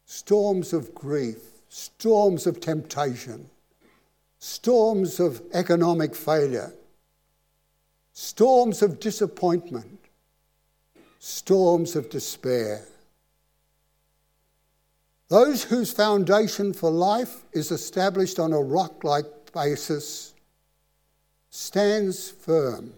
Storms 0.06 0.72
of 0.72 0.94
grief, 0.94 1.38
storms 1.68 2.46
of 2.46 2.60
temptation, 2.60 3.50
storms 4.38 5.20
of 5.20 5.42
economic 5.52 6.14
failure, 6.14 6.72
storms 8.12 8.80
of 8.80 9.00
disappointment, 9.00 9.98
storms 11.18 11.94
of 11.94 12.08
despair. 12.10 12.86
Those 15.28 15.64
whose 15.64 15.92
foundation 15.92 16.72
for 16.72 16.90
life 16.90 17.44
is 17.52 17.70
established 17.70 18.38
on 18.38 18.52
a 18.52 18.60
rock 18.60 19.04
like 19.04 19.52
basis 19.52 20.34
stands 21.50 22.30
firm 22.30 22.92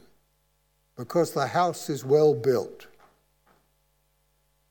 because 0.96 1.32
the 1.32 1.46
house 1.46 1.88
is 1.88 2.04
well 2.04 2.34
built. 2.34 2.86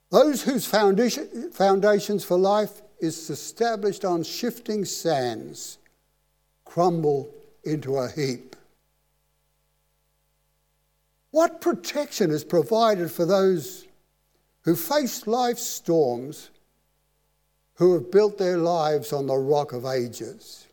Those 0.10 0.42
whose 0.42 0.66
foundation, 0.66 1.52
foundations 1.52 2.26
for 2.26 2.38
life 2.38 2.82
is 3.00 3.30
established 3.30 4.04
on 4.04 4.24
shifting 4.24 4.86
sands 4.86 5.78
crumble 6.64 7.34
into 7.64 7.98
a 7.98 8.10
heap. 8.10 8.56
What 11.32 11.62
protection 11.62 12.32
is 12.32 12.44
provided 12.44 13.12
for 13.12 13.26
those 13.26 13.86
who 14.62 14.76
face 14.76 15.28
life's 15.28 15.66
storms, 15.66 16.50
who 17.76 17.94
have 17.94 18.12
built 18.12 18.38
their 18.38 18.58
lives 18.58 19.14
on 19.14 19.28
the 19.28 19.36
rock 19.36 19.74
of 19.74 19.86
ages? 19.86 20.68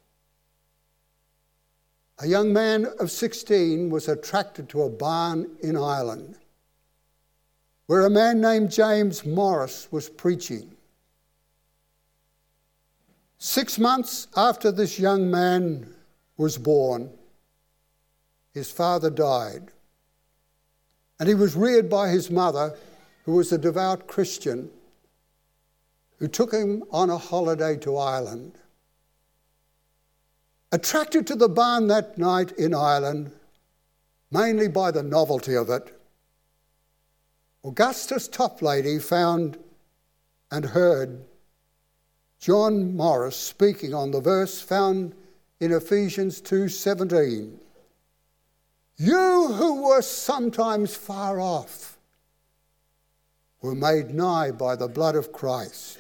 A 2.19 2.27
young 2.27 2.53
man 2.53 2.87
of 3.01 3.11
16 3.11 3.91
was 3.91 4.09
attracted 4.09 4.69
to 4.71 4.83
a 4.83 4.91
barn 4.91 5.57
in 5.63 5.77
Ireland 5.77 6.37
where 7.87 8.07
a 8.07 8.11
man 8.11 8.41
named 8.41 8.71
James 8.71 9.27
Morris 9.27 9.89
was 9.91 10.09
preaching. 10.09 10.75
Six 13.39 13.79
months 13.79 14.29
after 14.37 14.71
this 14.73 14.99
young 14.99 15.31
man 15.31 15.93
was 16.37 16.57
born, 16.57 17.11
his 18.55 18.71
father 18.71 19.11
died. 19.11 19.73
And 21.19 21.29
he 21.29 21.35
was 21.35 21.55
reared 21.55 21.91
by 21.91 22.09
his 22.09 22.31
mother, 22.31 22.79
who 23.25 23.33
was 23.33 23.53
a 23.53 23.59
devout 23.59 24.07
Christian, 24.07 24.71
who 26.23 26.29
took 26.29 26.53
him 26.53 26.85
on 26.93 27.11
a 27.11 27.19
holiday 27.19 27.77
to 27.77 27.97
Ireland. 27.97 28.53
Attracted 30.71 31.27
to 31.27 31.35
the 31.35 31.49
barn 31.49 31.89
that 31.89 32.17
night 32.17 32.53
in 32.53 32.73
Ireland, 32.73 33.33
mainly 34.31 34.69
by 34.69 34.93
the 34.93 35.03
novelty 35.03 35.57
of 35.57 35.69
it, 35.69 36.01
Augustus 37.65 38.29
Toplady 38.29 39.03
found 39.03 39.59
and 40.53 40.67
heard 40.67 41.25
John 42.39 42.97
Morris 42.97 43.35
speaking 43.35 43.93
on 43.93 44.13
the 44.13 44.21
verse 44.21 44.61
found 44.61 45.17
in 45.59 45.73
Ephesians 45.73 46.41
2:17. 46.41 47.59
You 48.97 49.55
who 49.55 49.89
were 49.89 50.03
sometimes 50.03 50.95
far 50.95 51.41
off 51.41 51.99
were 53.61 53.75
made 53.75 54.15
nigh 54.15 54.53
by 54.53 54.77
the 54.77 54.87
blood 54.87 55.17
of 55.17 55.33
Christ. 55.33 55.99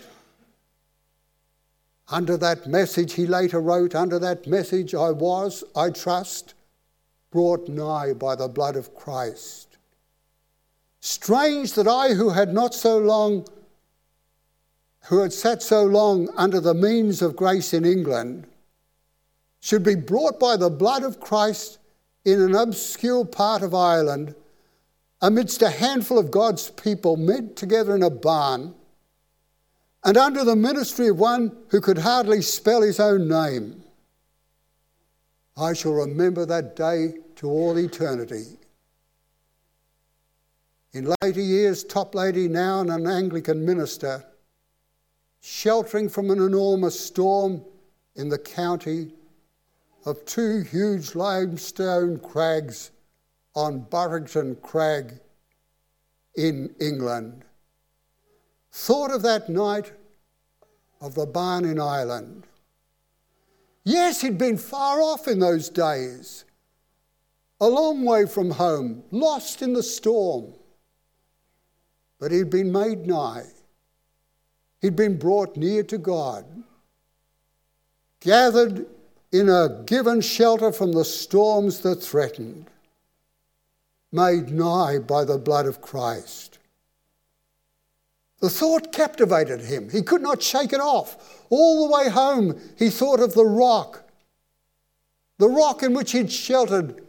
Under 2.12 2.36
that 2.36 2.66
message, 2.66 3.14
he 3.14 3.26
later 3.26 3.58
wrote, 3.58 3.94
Under 3.94 4.18
that 4.18 4.46
message 4.46 4.94
I 4.94 5.10
was, 5.10 5.64
I 5.74 5.88
trust, 5.88 6.52
brought 7.30 7.68
nigh 7.68 8.12
by 8.12 8.36
the 8.36 8.48
blood 8.48 8.76
of 8.76 8.94
Christ. 8.94 9.78
Strange 11.00 11.72
that 11.72 11.88
I, 11.88 12.10
who 12.12 12.28
had 12.28 12.52
not 12.52 12.74
so 12.74 12.98
long, 12.98 13.46
who 15.04 15.20
had 15.20 15.32
sat 15.32 15.62
so 15.62 15.84
long 15.84 16.28
under 16.36 16.60
the 16.60 16.74
means 16.74 17.22
of 17.22 17.34
grace 17.34 17.72
in 17.72 17.86
England, 17.86 18.46
should 19.60 19.82
be 19.82 19.94
brought 19.94 20.38
by 20.38 20.58
the 20.58 20.68
blood 20.68 21.04
of 21.04 21.18
Christ 21.18 21.78
in 22.26 22.42
an 22.42 22.54
obscure 22.54 23.24
part 23.24 23.62
of 23.62 23.74
Ireland 23.74 24.34
amidst 25.22 25.62
a 25.62 25.70
handful 25.70 26.18
of 26.18 26.30
God's 26.30 26.68
people 26.70 27.16
met 27.16 27.56
together 27.56 27.94
in 27.94 28.02
a 28.02 28.10
barn 28.10 28.74
and 30.05 30.16
under 30.16 30.44
the 30.44 30.57
ministry 30.57 31.09
of 31.09 31.18
one 31.18 31.57
who 31.68 31.80
could 31.80 31.98
hardly 31.98 32.42
spell 32.42 32.82
his 32.82 32.98
own 32.98 33.28
name. 33.28 33.82
I 35.57 35.74
shall 35.74 35.92
remember 35.92 36.46
that 36.46 36.76
day 36.76 37.14
to 37.36 37.48
all 37.48 37.78
eternity. 37.78 38.44
In 40.92 41.14
later 41.22 41.40
years, 41.40 41.84
Toplady, 41.84 42.48
now 42.48 42.80
an 42.80 43.07
Anglican 43.07 43.64
minister, 43.64 44.24
sheltering 45.40 46.09
from 46.09 46.30
an 46.30 46.40
enormous 46.42 46.98
storm 46.98 47.64
in 48.16 48.28
the 48.28 48.38
county 48.38 49.12
of 50.05 50.24
two 50.24 50.61
huge 50.61 51.14
limestone 51.14 52.18
crags 52.18 52.90
on 53.55 53.80
Burrington 53.90 54.57
Crag 54.57 55.18
in 56.36 56.74
England, 56.80 57.44
thought 58.72 59.10
of 59.10 59.22
that 59.22 59.48
night 59.48 59.92
of 61.00 61.14
the 61.14 61.26
barn 61.26 61.64
in 61.64 61.78
Ireland. 61.78 62.46
Yes, 63.84 64.20
he'd 64.20 64.38
been 64.38 64.56
far 64.56 65.00
off 65.00 65.28
in 65.28 65.38
those 65.38 65.68
days, 65.68 66.44
a 67.60 67.68
long 67.68 68.04
way 68.04 68.26
from 68.26 68.52
home, 68.52 69.04
lost 69.10 69.62
in 69.62 69.72
the 69.72 69.82
storm 69.82 70.54
but 72.22 72.30
he'd 72.30 72.50
been 72.50 72.70
made 72.70 73.04
nigh. 73.04 73.42
He'd 74.80 74.94
been 74.94 75.18
brought 75.18 75.56
near 75.56 75.82
to 75.82 75.98
God, 75.98 76.44
gathered 78.20 78.86
in 79.32 79.48
a 79.48 79.82
given 79.86 80.20
shelter 80.20 80.70
from 80.70 80.92
the 80.92 81.04
storms 81.04 81.80
that 81.80 82.00
threatened, 82.00 82.66
made 84.12 84.52
nigh 84.52 84.98
by 85.00 85.24
the 85.24 85.36
blood 85.36 85.66
of 85.66 85.80
Christ. 85.80 86.51
The 88.43 88.51
thought 88.51 88.90
captivated 88.93 89.61
him. 89.61 89.88
He 89.88 90.03
could 90.03 90.20
not 90.20 90.43
shake 90.43 90.72
it 90.72 90.80
off. 90.80 91.45
All 91.49 91.86
the 91.86 91.95
way 91.95 92.11
home, 92.11 92.61
he 92.76 92.90
thought 92.90 93.20
of 93.20 93.34
the 93.34 93.45
rock, 93.45 94.03
the 95.38 95.49
rock 95.49 95.84
in 95.84 95.95
which 95.95 96.11
he'd 96.11 96.32
sheltered 96.32 97.07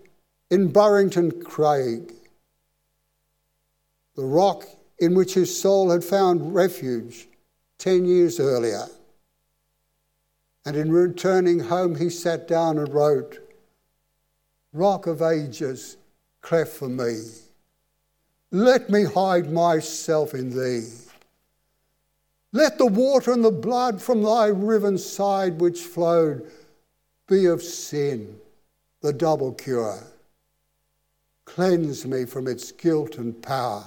in 0.52 0.72
Burrington 0.72 1.42
Craig, 1.44 2.14
the 4.16 4.24
rock 4.24 4.66
in 5.00 5.16
which 5.16 5.34
his 5.34 5.60
soul 5.60 5.90
had 5.90 6.04
found 6.04 6.54
refuge 6.54 7.28
10 7.80 8.06
years 8.06 8.40
earlier. 8.40 8.86
And 10.68 10.78
in 10.78 10.92
returning 10.92 11.62
home, 11.62 11.96
he 11.96 12.12
sat 12.12 12.48
down 12.48 12.78
and 12.78 12.94
wrote, 12.94 13.40
Rock 14.72 15.08
of 15.08 15.24
ages, 15.24 15.98
cleft 16.42 16.74
for 16.74 16.90
me. 16.90 17.22
Let 18.52 18.92
me 18.92 19.04
hide 19.04 19.52
myself 19.52 20.36
in 20.36 20.52
thee. 20.52 20.86
Let 22.54 22.78
the 22.78 22.86
water 22.86 23.34
and 23.34 23.44
the 23.44 23.52
blood 23.52 24.00
from 24.00 24.22
thy 24.22 24.48
riven 24.48 25.00
side 25.00 25.60
which 25.60 25.82
flowed 25.82 26.50
be 27.28 27.48
of 27.48 27.64
sin, 27.64 28.40
the 29.02 29.12
double 29.12 29.54
cure. 29.54 30.04
Cleanse 31.46 32.06
me 32.06 32.26
from 32.26 32.48
its 32.48 32.72
guilt 32.72 33.18
and 33.18 33.42
power. 33.42 33.84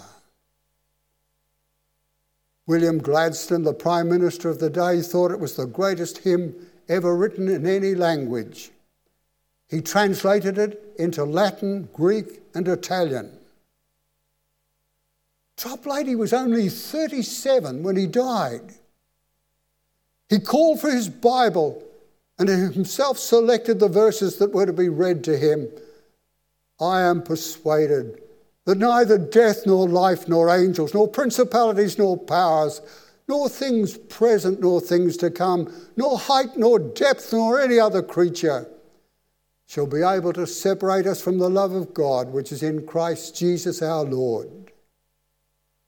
William 2.66 2.98
Gladstone, 2.98 3.62
the 3.62 3.72
Prime 3.72 4.08
Minister 4.08 4.50
of 4.50 4.58
the 4.58 4.68
day, 4.68 5.00
thought 5.00 5.30
it 5.30 5.38
was 5.38 5.54
the 5.54 5.66
greatest 5.66 6.18
hymn 6.18 6.54
ever 6.88 7.16
written 7.16 7.48
in 7.48 7.64
any 7.66 7.94
language. 7.94 8.72
He 9.68 9.80
translated 9.80 10.58
it 10.58 10.94
into 10.98 11.24
Latin, 11.24 11.88
Greek, 11.92 12.42
and 12.54 12.66
Italian. 12.66 13.35
Toplady 15.56 16.16
was 16.16 16.32
only 16.32 16.68
37 16.68 17.82
when 17.82 17.96
he 17.96 18.06
died. 18.06 18.74
He 20.28 20.38
called 20.38 20.80
for 20.80 20.90
his 20.90 21.08
Bible 21.08 21.82
and 22.38 22.48
himself 22.48 23.18
selected 23.18 23.80
the 23.80 23.88
verses 23.88 24.36
that 24.36 24.52
were 24.52 24.66
to 24.66 24.72
be 24.72 24.88
read 24.88 25.24
to 25.24 25.38
him. 25.38 25.68
I 26.80 27.02
am 27.02 27.22
persuaded 27.22 28.20
that 28.66 28.78
neither 28.78 29.16
death 29.16 29.62
nor 29.64 29.88
life 29.88 30.28
nor 30.28 30.54
angels 30.54 30.92
nor 30.92 31.08
principalities 31.08 31.96
nor 31.96 32.18
powers 32.18 32.82
nor 33.28 33.48
things 33.48 33.96
present 33.96 34.60
nor 34.60 34.80
things 34.80 35.16
to 35.16 35.30
come 35.30 35.72
nor 35.96 36.18
height 36.18 36.56
nor 36.56 36.78
depth 36.78 37.32
nor 37.32 37.60
any 37.60 37.78
other 37.78 38.02
creature 38.02 38.68
shall 39.66 39.86
be 39.86 40.02
able 40.02 40.32
to 40.32 40.46
separate 40.46 41.06
us 41.06 41.20
from 41.20 41.38
the 41.38 41.48
love 41.48 41.72
of 41.72 41.94
God 41.94 42.28
which 42.28 42.52
is 42.52 42.62
in 42.62 42.86
Christ 42.86 43.36
Jesus 43.36 43.80
our 43.80 44.04
Lord. 44.04 44.72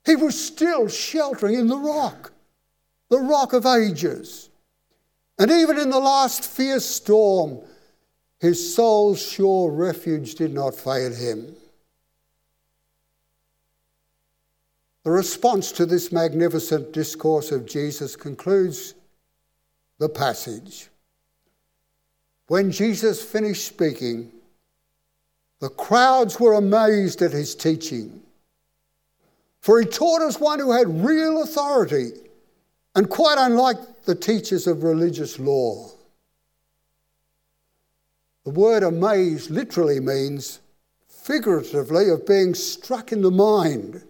He 0.09 0.17
was 0.17 0.43
still 0.43 0.89
sheltering 0.89 1.57
in 1.57 1.67
the 1.67 1.77
rock, 1.77 2.33
the 3.11 3.19
rock 3.19 3.53
of 3.53 3.67
ages. 3.67 4.49
And 5.39 5.51
even 5.51 5.79
in 5.79 5.91
the 5.91 5.99
last 5.99 6.47
fierce 6.47 6.87
storm, 6.87 7.59
his 8.39 8.75
soul's 8.75 9.21
sure 9.21 9.71
refuge 9.71 10.35
did 10.35 10.55
not 10.55 10.75
fail 10.75 11.13
him. 11.13 11.55
The 15.05 15.11
response 15.11 15.73
to 15.73 15.85
this 15.85 16.11
magnificent 16.11 16.95
discourse 16.95 17.53
of 17.53 17.67
Jesus 17.67 18.17
concludes 18.17 18.95
the 19.99 20.09
passage. 20.09 20.89
When 22.47 22.73
Jesus 22.73 23.23
finished 23.23 23.67
speaking, 23.67 24.33
the 25.61 25.69
crowds 25.69 26.41
were 26.41 26.55
amazed 26.55 27.21
at 27.21 27.33
his 27.33 27.55
teaching, 27.55 28.23
for 29.69 29.79
he 29.79 29.87
taught 29.87 30.23
as 30.23 30.41
one 30.41 30.59
who 30.59 30.73
had 30.73 31.05
real 31.05 31.43
authority 31.43 32.13
and 32.95 33.11
quite 33.11 33.37
unlike 33.37 33.77
the 34.07 34.15
teachers 34.15 34.67
of 34.67 34.83
religious 34.83 35.39
law. 35.39 35.91
The 38.45 38.51
word 38.51 38.83
amazed 38.83 39.51
literally 39.51 40.01
means 40.01 40.61
figuratively 41.07 42.09
of 42.09 42.27
being 42.27 42.55
struck 42.55 43.13
in 43.13 43.21
the 43.21 43.31
mind 43.31 44.03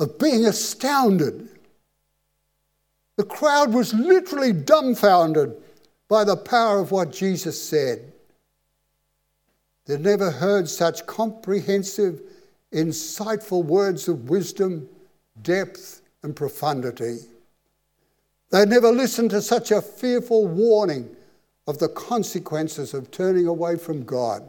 of 0.00 0.18
being 0.18 0.46
astounded. 0.46 1.48
The 3.18 3.24
crowd 3.24 3.72
was 3.72 3.94
literally 3.94 4.52
dumbfounded 4.52 5.54
by 6.08 6.24
the 6.24 6.36
power 6.36 6.80
of 6.80 6.90
what 6.90 7.12
Jesus 7.12 7.62
said. 7.62 8.12
They'd 9.84 10.00
never 10.00 10.32
heard 10.32 10.68
such 10.68 11.06
comprehensive, 11.06 12.20
insightful 12.76 13.64
words 13.64 14.06
of 14.06 14.28
wisdom, 14.28 14.88
depth, 15.42 16.02
and 16.22 16.36
profundity. 16.36 17.18
They'd 18.50 18.68
never 18.68 18.92
listened 18.92 19.30
to 19.30 19.42
such 19.42 19.70
a 19.70 19.82
fearful 19.82 20.46
warning 20.46 21.16
of 21.66 21.78
the 21.78 21.88
consequences 21.88 22.94
of 22.94 23.10
turning 23.10 23.46
away 23.46 23.76
from 23.76 24.04
God. 24.04 24.42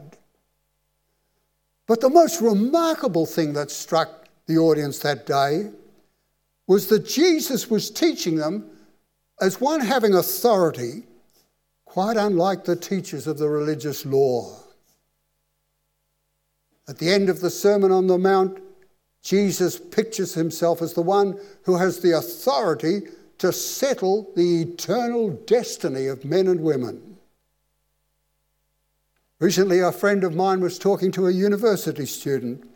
But 1.86 2.00
the 2.00 2.10
most 2.10 2.40
remarkable 2.40 3.26
thing 3.26 3.54
that 3.54 3.70
struck 3.70 4.28
the 4.46 4.58
audience 4.58 4.98
that 5.00 5.26
day 5.26 5.70
was 6.66 6.86
that 6.88 7.06
Jesus 7.06 7.70
was 7.70 7.90
teaching 7.90 8.36
them 8.36 8.70
as 9.40 9.60
one 9.60 9.80
having 9.80 10.14
authority, 10.14 11.04
quite 11.86 12.18
unlike 12.18 12.64
the 12.64 12.76
teachers 12.76 13.26
of 13.26 13.38
the 13.38 13.48
religious 13.48 14.04
law. 14.04 14.67
At 16.88 16.96
the 16.96 17.10
end 17.10 17.28
of 17.28 17.40
the 17.40 17.50
Sermon 17.50 17.92
on 17.92 18.06
the 18.06 18.16
Mount, 18.16 18.60
Jesus 19.22 19.78
pictures 19.78 20.32
himself 20.32 20.80
as 20.80 20.94
the 20.94 21.02
one 21.02 21.38
who 21.64 21.76
has 21.76 22.00
the 22.00 22.12
authority 22.12 23.02
to 23.36 23.52
settle 23.52 24.32
the 24.34 24.62
eternal 24.62 25.30
destiny 25.30 26.06
of 26.06 26.24
men 26.24 26.48
and 26.48 26.60
women. 26.60 27.18
Recently, 29.38 29.80
a 29.80 29.92
friend 29.92 30.24
of 30.24 30.34
mine 30.34 30.60
was 30.60 30.78
talking 30.78 31.12
to 31.12 31.26
a 31.26 31.32
university 31.32 32.06
student. 32.06 32.68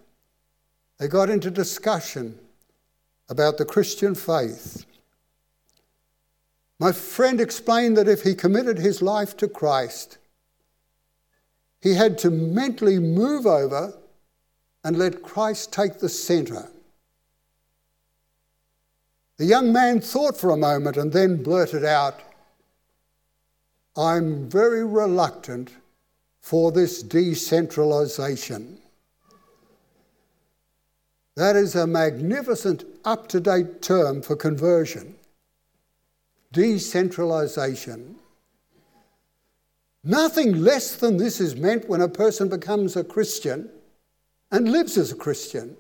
They 0.99 1.09
got 1.09 1.31
into 1.31 1.51
discussion 1.51 2.39
about 3.29 3.57
the 3.57 3.65
Christian 3.65 4.15
faith. 4.15 4.85
My 6.79 6.93
friend 6.93 7.41
explained 7.41 7.97
that 7.97 8.09
if 8.09 8.23
he 8.23 8.35
committed 8.35 8.79
his 8.79 9.01
life 9.01 9.37
to 9.39 9.49
Christ, 9.49 10.19
he 11.81 11.95
had 11.95 12.19
to 12.19 12.31
mentally 12.31 12.99
move 12.99 13.47
over 13.47 13.95
and 14.85 14.99
let 14.99 15.23
Christ 15.23 15.73
take 15.73 15.99
the 15.99 16.09
centre. 16.09 16.69
The 19.37 19.45
young 19.45 19.73
man 19.73 20.01
thought 20.01 20.37
for 20.37 20.51
a 20.51 20.57
moment 20.57 20.97
and 20.97 21.13
then 21.13 21.43
blurted 21.43 21.85
out, 21.85 22.21
I'm 23.97 24.49
very 24.49 24.85
reluctant 24.85 25.73
for 26.41 26.73
this 26.73 27.03
decentralisation. 27.03 28.79
That 31.37 31.57
is 31.57 31.75
a 31.75 31.87
magnificent 31.87 32.85
up 33.05 33.29
to 33.29 33.41
date 33.41 33.81
term 33.81 34.23
for 34.23 34.37
conversion. 34.37 35.17
Decentralisation. 36.53 38.17
Nothing 40.05 40.63
less 40.63 40.97
than 40.97 41.17
this 41.17 41.41
is 41.41 41.57
meant 41.57 41.89
when 41.89 42.01
a 42.01 42.09
person 42.09 42.49
becomes 42.49 42.97
a 42.97 43.05
Christian 43.05 43.71
and 44.53 44.71
lives 44.71 44.97
as 44.99 45.11
a 45.11 45.17
Christian. 45.17 45.77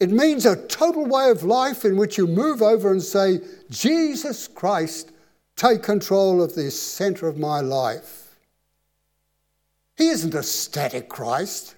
It 0.00 0.10
means 0.10 0.46
a 0.46 0.66
total 0.66 1.04
way 1.04 1.30
of 1.30 1.42
life 1.42 1.84
in 1.84 1.96
which 1.96 2.16
you 2.16 2.26
move 2.26 2.62
over 2.62 2.90
and 2.90 3.02
say, 3.02 3.40
Jesus 3.70 4.48
Christ, 4.48 5.12
take 5.56 5.82
control 5.82 6.42
of 6.42 6.54
this 6.54 6.80
centre 6.80 7.28
of 7.28 7.38
my 7.38 7.60
life. 7.60 8.36
He 9.96 10.08
isn't 10.08 10.34
a 10.34 10.42
static 10.42 11.08
Christ. 11.08 11.74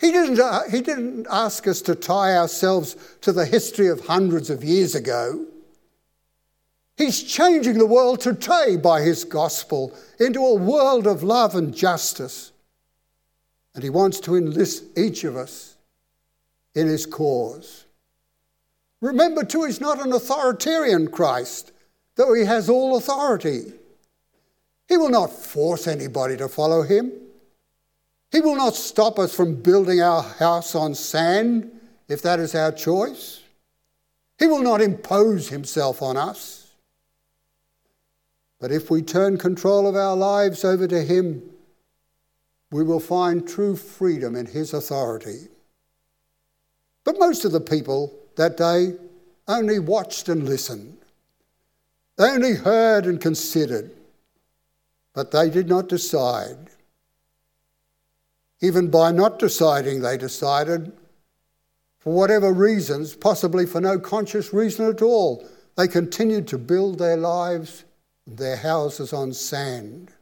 He 0.00 0.12
didn't, 0.12 0.38
uh, 0.38 0.62
he 0.70 0.80
didn't 0.80 1.26
ask 1.30 1.66
us 1.66 1.82
to 1.82 1.94
tie 1.94 2.36
ourselves 2.36 2.96
to 3.22 3.32
the 3.32 3.46
history 3.46 3.88
of 3.88 4.06
hundreds 4.06 4.50
of 4.50 4.64
years 4.64 4.94
ago. 4.94 5.46
He's 6.96 7.22
changing 7.22 7.78
the 7.78 7.86
world 7.86 8.20
today 8.20 8.76
by 8.76 9.02
his 9.02 9.24
gospel 9.24 9.96
into 10.18 10.40
a 10.40 10.54
world 10.54 11.06
of 11.06 11.22
love 11.22 11.54
and 11.54 11.74
justice. 11.74 12.52
And 13.74 13.84
he 13.84 13.90
wants 13.90 14.20
to 14.20 14.36
enlist 14.36 14.84
each 14.96 15.24
of 15.24 15.36
us 15.36 15.76
in 16.74 16.86
his 16.86 17.06
cause. 17.06 17.84
Remember, 19.00 19.44
too, 19.44 19.64
he's 19.64 19.80
not 19.80 20.04
an 20.04 20.12
authoritarian 20.12 21.08
Christ, 21.08 21.72
though 22.16 22.34
he 22.34 22.44
has 22.44 22.68
all 22.68 22.96
authority. 22.96 23.72
He 24.88 24.96
will 24.96 25.10
not 25.10 25.30
force 25.30 25.86
anybody 25.86 26.36
to 26.38 26.48
follow 26.48 26.82
him. 26.82 27.12
He 28.32 28.40
will 28.40 28.56
not 28.56 28.74
stop 28.74 29.18
us 29.18 29.34
from 29.34 29.56
building 29.56 30.00
our 30.00 30.22
house 30.22 30.74
on 30.74 30.94
sand 30.94 31.70
if 32.08 32.22
that 32.22 32.40
is 32.40 32.54
our 32.54 32.72
choice. 32.72 33.42
He 34.38 34.46
will 34.46 34.62
not 34.62 34.80
impose 34.80 35.48
himself 35.48 36.02
on 36.02 36.16
us. 36.16 36.66
But 38.60 38.72
if 38.72 38.90
we 38.90 39.02
turn 39.02 39.38
control 39.38 39.86
of 39.86 39.94
our 39.94 40.16
lives 40.16 40.64
over 40.64 40.86
to 40.88 41.02
him, 41.02 41.42
we 42.70 42.82
will 42.82 43.00
find 43.00 43.46
true 43.48 43.76
freedom 43.76 44.36
in 44.36 44.46
his 44.46 44.74
authority. 44.74 45.48
But 47.04 47.18
most 47.18 47.44
of 47.44 47.52
the 47.52 47.60
people 47.60 48.12
that 48.36 48.56
day 48.56 48.94
only 49.46 49.78
watched 49.78 50.28
and 50.28 50.44
listened. 50.44 50.98
They 52.16 52.24
only 52.24 52.54
heard 52.54 53.06
and 53.06 53.20
considered, 53.20 53.92
but 55.14 55.30
they 55.30 55.48
did 55.48 55.68
not 55.68 55.88
decide. 55.88 56.70
Even 58.60 58.90
by 58.90 59.12
not 59.12 59.38
deciding, 59.38 60.02
they 60.02 60.18
decided, 60.18 60.92
for 61.98 62.12
whatever 62.12 62.52
reasons, 62.52 63.14
possibly 63.14 63.64
for 63.64 63.80
no 63.80 63.98
conscious 63.98 64.52
reason 64.52 64.86
at 64.88 65.00
all, 65.00 65.48
they 65.76 65.88
continued 65.88 66.48
to 66.48 66.58
build 66.58 66.98
their 66.98 67.16
lives, 67.16 67.84
their 68.26 68.56
houses 68.56 69.12
on 69.12 69.32
sand. 69.32 70.12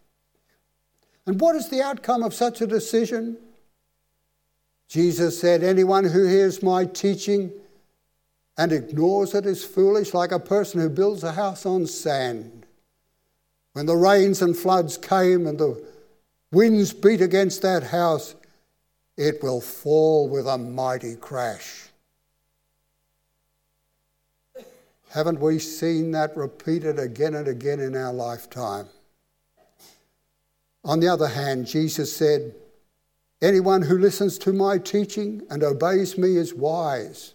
And 1.26 1.40
what 1.40 1.56
is 1.56 1.68
the 1.68 1.82
outcome 1.82 2.22
of 2.22 2.32
such 2.32 2.60
a 2.60 2.66
decision? 2.66 3.36
Jesus 4.88 5.40
said, 5.40 5.62
Anyone 5.62 6.04
who 6.04 6.24
hears 6.26 6.62
my 6.62 6.84
teaching 6.84 7.52
and 8.56 8.72
ignores 8.72 9.34
it 9.34 9.44
is 9.44 9.64
foolish, 9.64 10.14
like 10.14 10.32
a 10.32 10.38
person 10.38 10.80
who 10.80 10.88
builds 10.88 11.24
a 11.24 11.32
house 11.32 11.66
on 11.66 11.86
sand. 11.86 12.64
When 13.72 13.86
the 13.86 13.96
rains 13.96 14.40
and 14.40 14.56
floods 14.56 14.96
came 14.96 15.46
and 15.46 15.58
the 15.58 15.84
winds 16.52 16.92
beat 16.92 17.20
against 17.20 17.60
that 17.62 17.82
house, 17.82 18.34
it 19.16 19.42
will 19.42 19.60
fall 19.60 20.28
with 20.28 20.46
a 20.46 20.56
mighty 20.56 21.16
crash. 21.16 21.88
Haven't 25.10 25.40
we 25.40 25.58
seen 25.58 26.12
that 26.12 26.36
repeated 26.36 26.98
again 26.98 27.34
and 27.34 27.48
again 27.48 27.80
in 27.80 27.96
our 27.96 28.12
lifetime? 28.12 28.86
On 30.86 31.00
the 31.00 31.08
other 31.08 31.26
hand, 31.26 31.66
Jesus 31.66 32.14
said, 32.14 32.54
Anyone 33.42 33.82
who 33.82 33.98
listens 33.98 34.38
to 34.38 34.52
my 34.52 34.78
teaching 34.78 35.42
and 35.50 35.62
obeys 35.62 36.16
me 36.16 36.36
is 36.36 36.54
wise. 36.54 37.34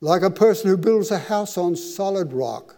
Like 0.00 0.22
a 0.22 0.30
person 0.30 0.68
who 0.68 0.76
builds 0.76 1.12
a 1.12 1.18
house 1.18 1.56
on 1.56 1.76
solid 1.76 2.32
rock. 2.32 2.76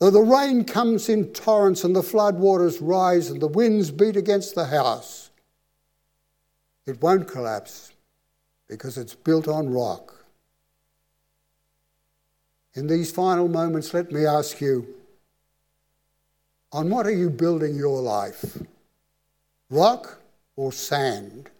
Though 0.00 0.10
the 0.10 0.20
rain 0.20 0.64
comes 0.64 1.08
in 1.08 1.32
torrents 1.32 1.84
and 1.84 1.94
the 1.94 2.02
flood 2.02 2.38
waters 2.38 2.80
rise 2.80 3.30
and 3.30 3.40
the 3.40 3.46
winds 3.46 3.90
beat 3.92 4.16
against 4.16 4.56
the 4.56 4.66
house, 4.66 5.30
it 6.86 7.00
won't 7.00 7.28
collapse 7.28 7.92
because 8.66 8.98
it's 8.98 9.14
built 9.14 9.46
on 9.46 9.72
rock. 9.72 10.24
In 12.74 12.88
these 12.88 13.12
final 13.12 13.46
moments, 13.46 13.94
let 13.94 14.10
me 14.10 14.26
ask 14.26 14.60
you 14.60 14.96
on 16.72 16.90
what 16.90 17.06
are 17.06 17.14
you 17.14 17.30
building 17.30 17.76
your 17.76 18.00
life? 18.00 18.58
Rock 19.70 20.20
or 20.56 20.72
sand? 20.72 21.50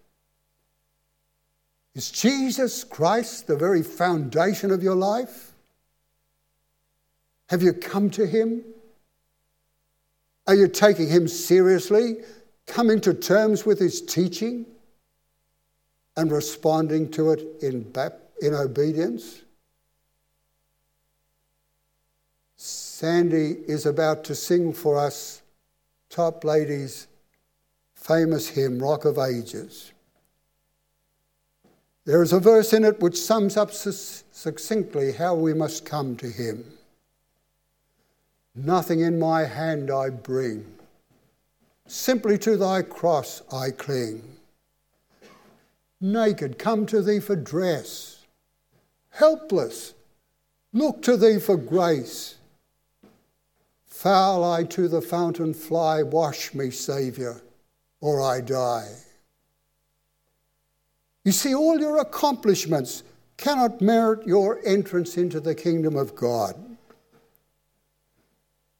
Is 1.93 2.09
Jesus 2.11 2.83
Christ 2.83 3.47
the 3.47 3.57
very 3.57 3.83
foundation 3.83 4.71
of 4.71 4.81
your 4.81 4.95
life? 4.95 5.51
Have 7.49 7.61
you 7.61 7.73
come 7.73 8.09
to 8.11 8.25
Him? 8.25 8.63
Are 10.47 10.55
you 10.55 10.67
taking 10.67 11.09
Him 11.09 11.27
seriously, 11.27 12.17
coming 12.65 13.01
to 13.01 13.13
terms 13.13 13.65
with 13.65 13.79
His 13.79 14.01
teaching 14.01 14.65
and 16.15 16.31
responding 16.31 17.11
to 17.11 17.31
it 17.31 17.41
in, 17.61 17.91
in 18.41 18.53
obedience? 18.53 19.41
Sandy 23.01 23.57
is 23.67 23.87
about 23.87 24.23
to 24.25 24.35
sing 24.35 24.73
for 24.73 24.95
us 24.95 25.41
Toplady's 26.11 27.07
famous 27.95 28.49
hymn, 28.49 28.77
Rock 28.77 29.05
of 29.05 29.17
Ages. 29.17 29.91
There 32.05 32.21
is 32.21 32.31
a 32.31 32.39
verse 32.39 32.73
in 32.73 32.83
it 32.83 32.99
which 32.99 33.17
sums 33.19 33.57
up 33.57 33.71
succinctly 33.71 35.13
how 35.13 35.33
we 35.33 35.51
must 35.55 35.83
come 35.83 36.15
to 36.17 36.27
Him. 36.27 36.63
Nothing 38.53 38.99
in 38.99 39.17
my 39.17 39.45
hand 39.45 39.89
I 39.89 40.09
bring, 40.11 40.63
simply 41.87 42.37
to 42.37 42.55
thy 42.55 42.83
cross 42.83 43.41
I 43.51 43.71
cling. 43.71 44.21
Naked, 45.99 46.59
come 46.59 46.85
to 46.85 47.01
thee 47.01 47.19
for 47.19 47.35
dress. 47.35 48.27
Helpless, 49.09 49.95
look 50.71 51.01
to 51.01 51.17
thee 51.17 51.39
for 51.39 51.57
grace. 51.57 52.35
Foul 54.01 54.43
I 54.43 54.63
to 54.63 54.87
the 54.87 54.99
fountain 54.99 55.53
fly, 55.53 56.01
wash 56.01 56.55
me, 56.55 56.71
Saviour, 56.71 57.39
or 57.99 58.19
I 58.19 58.41
die. 58.41 58.89
You 61.23 61.31
see, 61.31 61.53
all 61.53 61.79
your 61.79 61.99
accomplishments 61.99 63.03
cannot 63.37 63.79
merit 63.79 64.25
your 64.25 64.59
entrance 64.65 65.17
into 65.17 65.39
the 65.39 65.53
kingdom 65.53 65.95
of 65.95 66.15
God. 66.15 66.55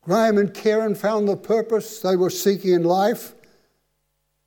Graham 0.02 0.40
and 0.40 0.56
Karen 0.56 0.96
found 0.96 1.28
the 1.28 1.38
purpose 1.38 2.00
they 2.00 2.16
were 2.16 2.32
seeking 2.32 2.74
in 2.74 2.84
life 2.84 3.36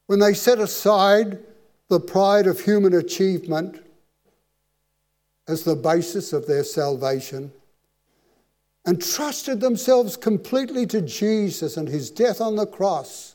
when 0.06 0.18
they 0.18 0.34
set 0.34 0.58
aside 0.58 1.38
the 1.86 2.00
pride 2.00 2.48
of 2.48 2.58
human 2.58 2.94
achievement 2.94 3.80
as 5.46 5.62
the 5.62 5.76
basis 5.76 6.32
of 6.32 6.48
their 6.48 6.64
salvation 6.64 7.52
and 8.84 9.02
trusted 9.02 9.60
themselves 9.60 10.16
completely 10.16 10.86
to 10.86 11.00
Jesus 11.00 11.76
and 11.76 11.88
his 11.88 12.10
death 12.10 12.40
on 12.40 12.56
the 12.56 12.66
cross 12.66 13.34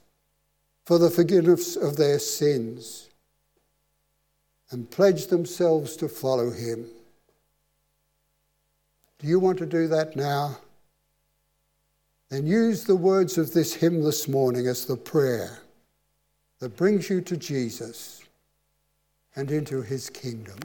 for 0.86 0.98
the 0.98 1.10
forgiveness 1.10 1.76
of 1.76 1.98
their 1.98 2.20
sins 2.20 3.10
and 4.72 4.90
pledged 4.92 5.30
themselves 5.30 5.96
to 5.98 6.08
follow 6.08 6.52
him. 6.52 6.86
Do 9.18 9.28
you 9.28 9.40
want 9.40 9.58
to 9.60 9.66
do 9.66 9.88
that 9.88 10.16
now? 10.16 10.58
Then 12.30 12.46
use 12.46 12.84
the 12.84 12.96
words 12.96 13.38
of 13.38 13.54
this 13.54 13.74
hymn 13.74 14.04
this 14.04 14.28
morning 14.28 14.68
as 14.68 14.86
the 14.86 14.96
prayer 14.96 15.60
that 16.60 16.78
brings 16.78 17.10
you 17.10 17.22
to 17.22 17.36
Jesus 17.36 18.22
and 19.36 19.50
into 19.50 19.82
his 19.82 20.10
kingdom. 20.10 20.60